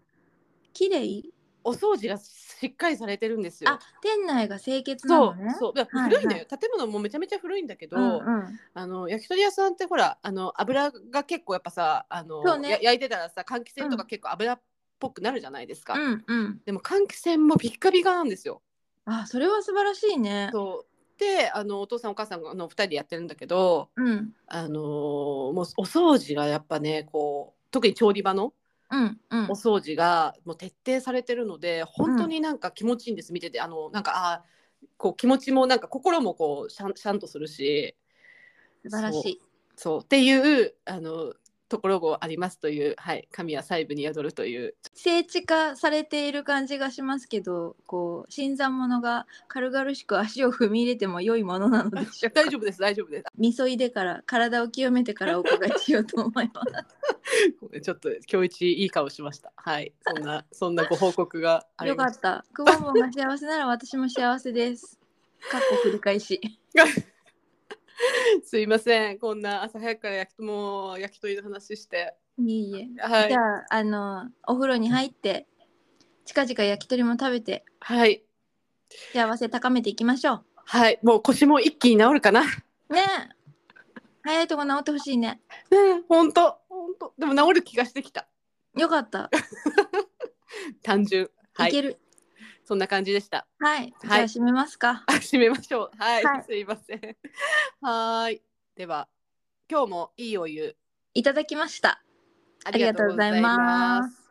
[0.72, 1.22] 綺麗？
[1.64, 3.70] お掃除がしっかりされてるんですよ。
[3.70, 5.54] あ店内が清潔なそうのね。
[5.58, 8.58] そうだからはい古いんだよ、建物もめちゃめちゃ古いんだけど、うんうん。
[8.74, 12.70] あの焼き鳥屋さんってほらあの油が結構やっぱさあの、そうね。
[12.70, 14.60] や焼いてたらさ換気扇とうか結構油っ
[14.98, 16.60] ぽくなるじゃないですか、うんうん。
[16.64, 18.62] でも換気扇もピッカピカなんですよ。
[19.04, 20.48] あそれは素晴らしいね。
[20.52, 21.20] そう。
[21.20, 24.34] であのお父さんお母さんの2人でやってるんだけどうん。
[24.48, 28.52] あのーもうお掃除がやっぱねこう特に調理場の
[28.90, 29.44] うんうん。
[29.44, 33.60] お掃除がもう徹底されてるので本当になんか気持ちいいんです、見てて。
[33.60, 37.96] あのなんかあーこう気持ちもなんか心もこうシャンシャンとするし。
[38.84, 39.40] 素晴らしい。
[39.76, 40.00] そう。
[40.02, 41.32] っていうあの
[41.72, 52.42] ところがありますという、はい、神は細部に宿るという聖地化されている感じがしますけどこう新参者が軽々しく足を踏み入れても良いものなのでしょうか？
[52.42, 53.24] 大丈夫です大丈夫です。
[53.38, 56.62] みそいでから体を清めてからお伺いしようと思いま
[57.72, 57.80] す。
[57.80, 59.50] ちょっと今日一いい顔しました。
[59.56, 59.94] はい。
[60.06, 62.44] そんな そんなご報告がよかった。
[62.52, 64.98] くぼんぼんが幸せなら私も幸せです。
[65.50, 66.38] かっこ繰り返し
[68.44, 69.18] すいません。
[69.18, 72.14] こんな朝早くから焼きもう焼き鳥の話して。
[72.38, 73.28] いえいえ、はい。
[73.28, 75.46] じゃああのお風呂に入って
[76.24, 78.24] 近々焼き鳥も食べてはい。
[79.12, 80.98] 幸せ高めていきましょはい。
[81.02, 82.42] もう腰も一気に治るかな。
[82.42, 82.48] ね。
[84.22, 85.40] 早いとこ治ってほしいね。
[85.70, 86.58] え本当。
[86.68, 87.14] 本当。
[87.18, 88.28] でも治る気がしてきた。
[88.76, 89.28] よかった、
[90.82, 91.30] 単純。
[91.54, 91.70] はい。
[91.70, 91.98] いける
[92.64, 93.46] そんな感じでした。
[93.58, 95.04] はい、じゃあはい締めますか。
[95.08, 95.90] あ締めましょう。
[95.98, 96.44] はい、はい。
[96.44, 97.00] すいません。
[97.80, 98.42] はーい。
[98.76, 99.08] では
[99.70, 100.76] 今日もいいお湯。
[101.14, 102.02] いただきました。
[102.64, 104.21] ありがとうございます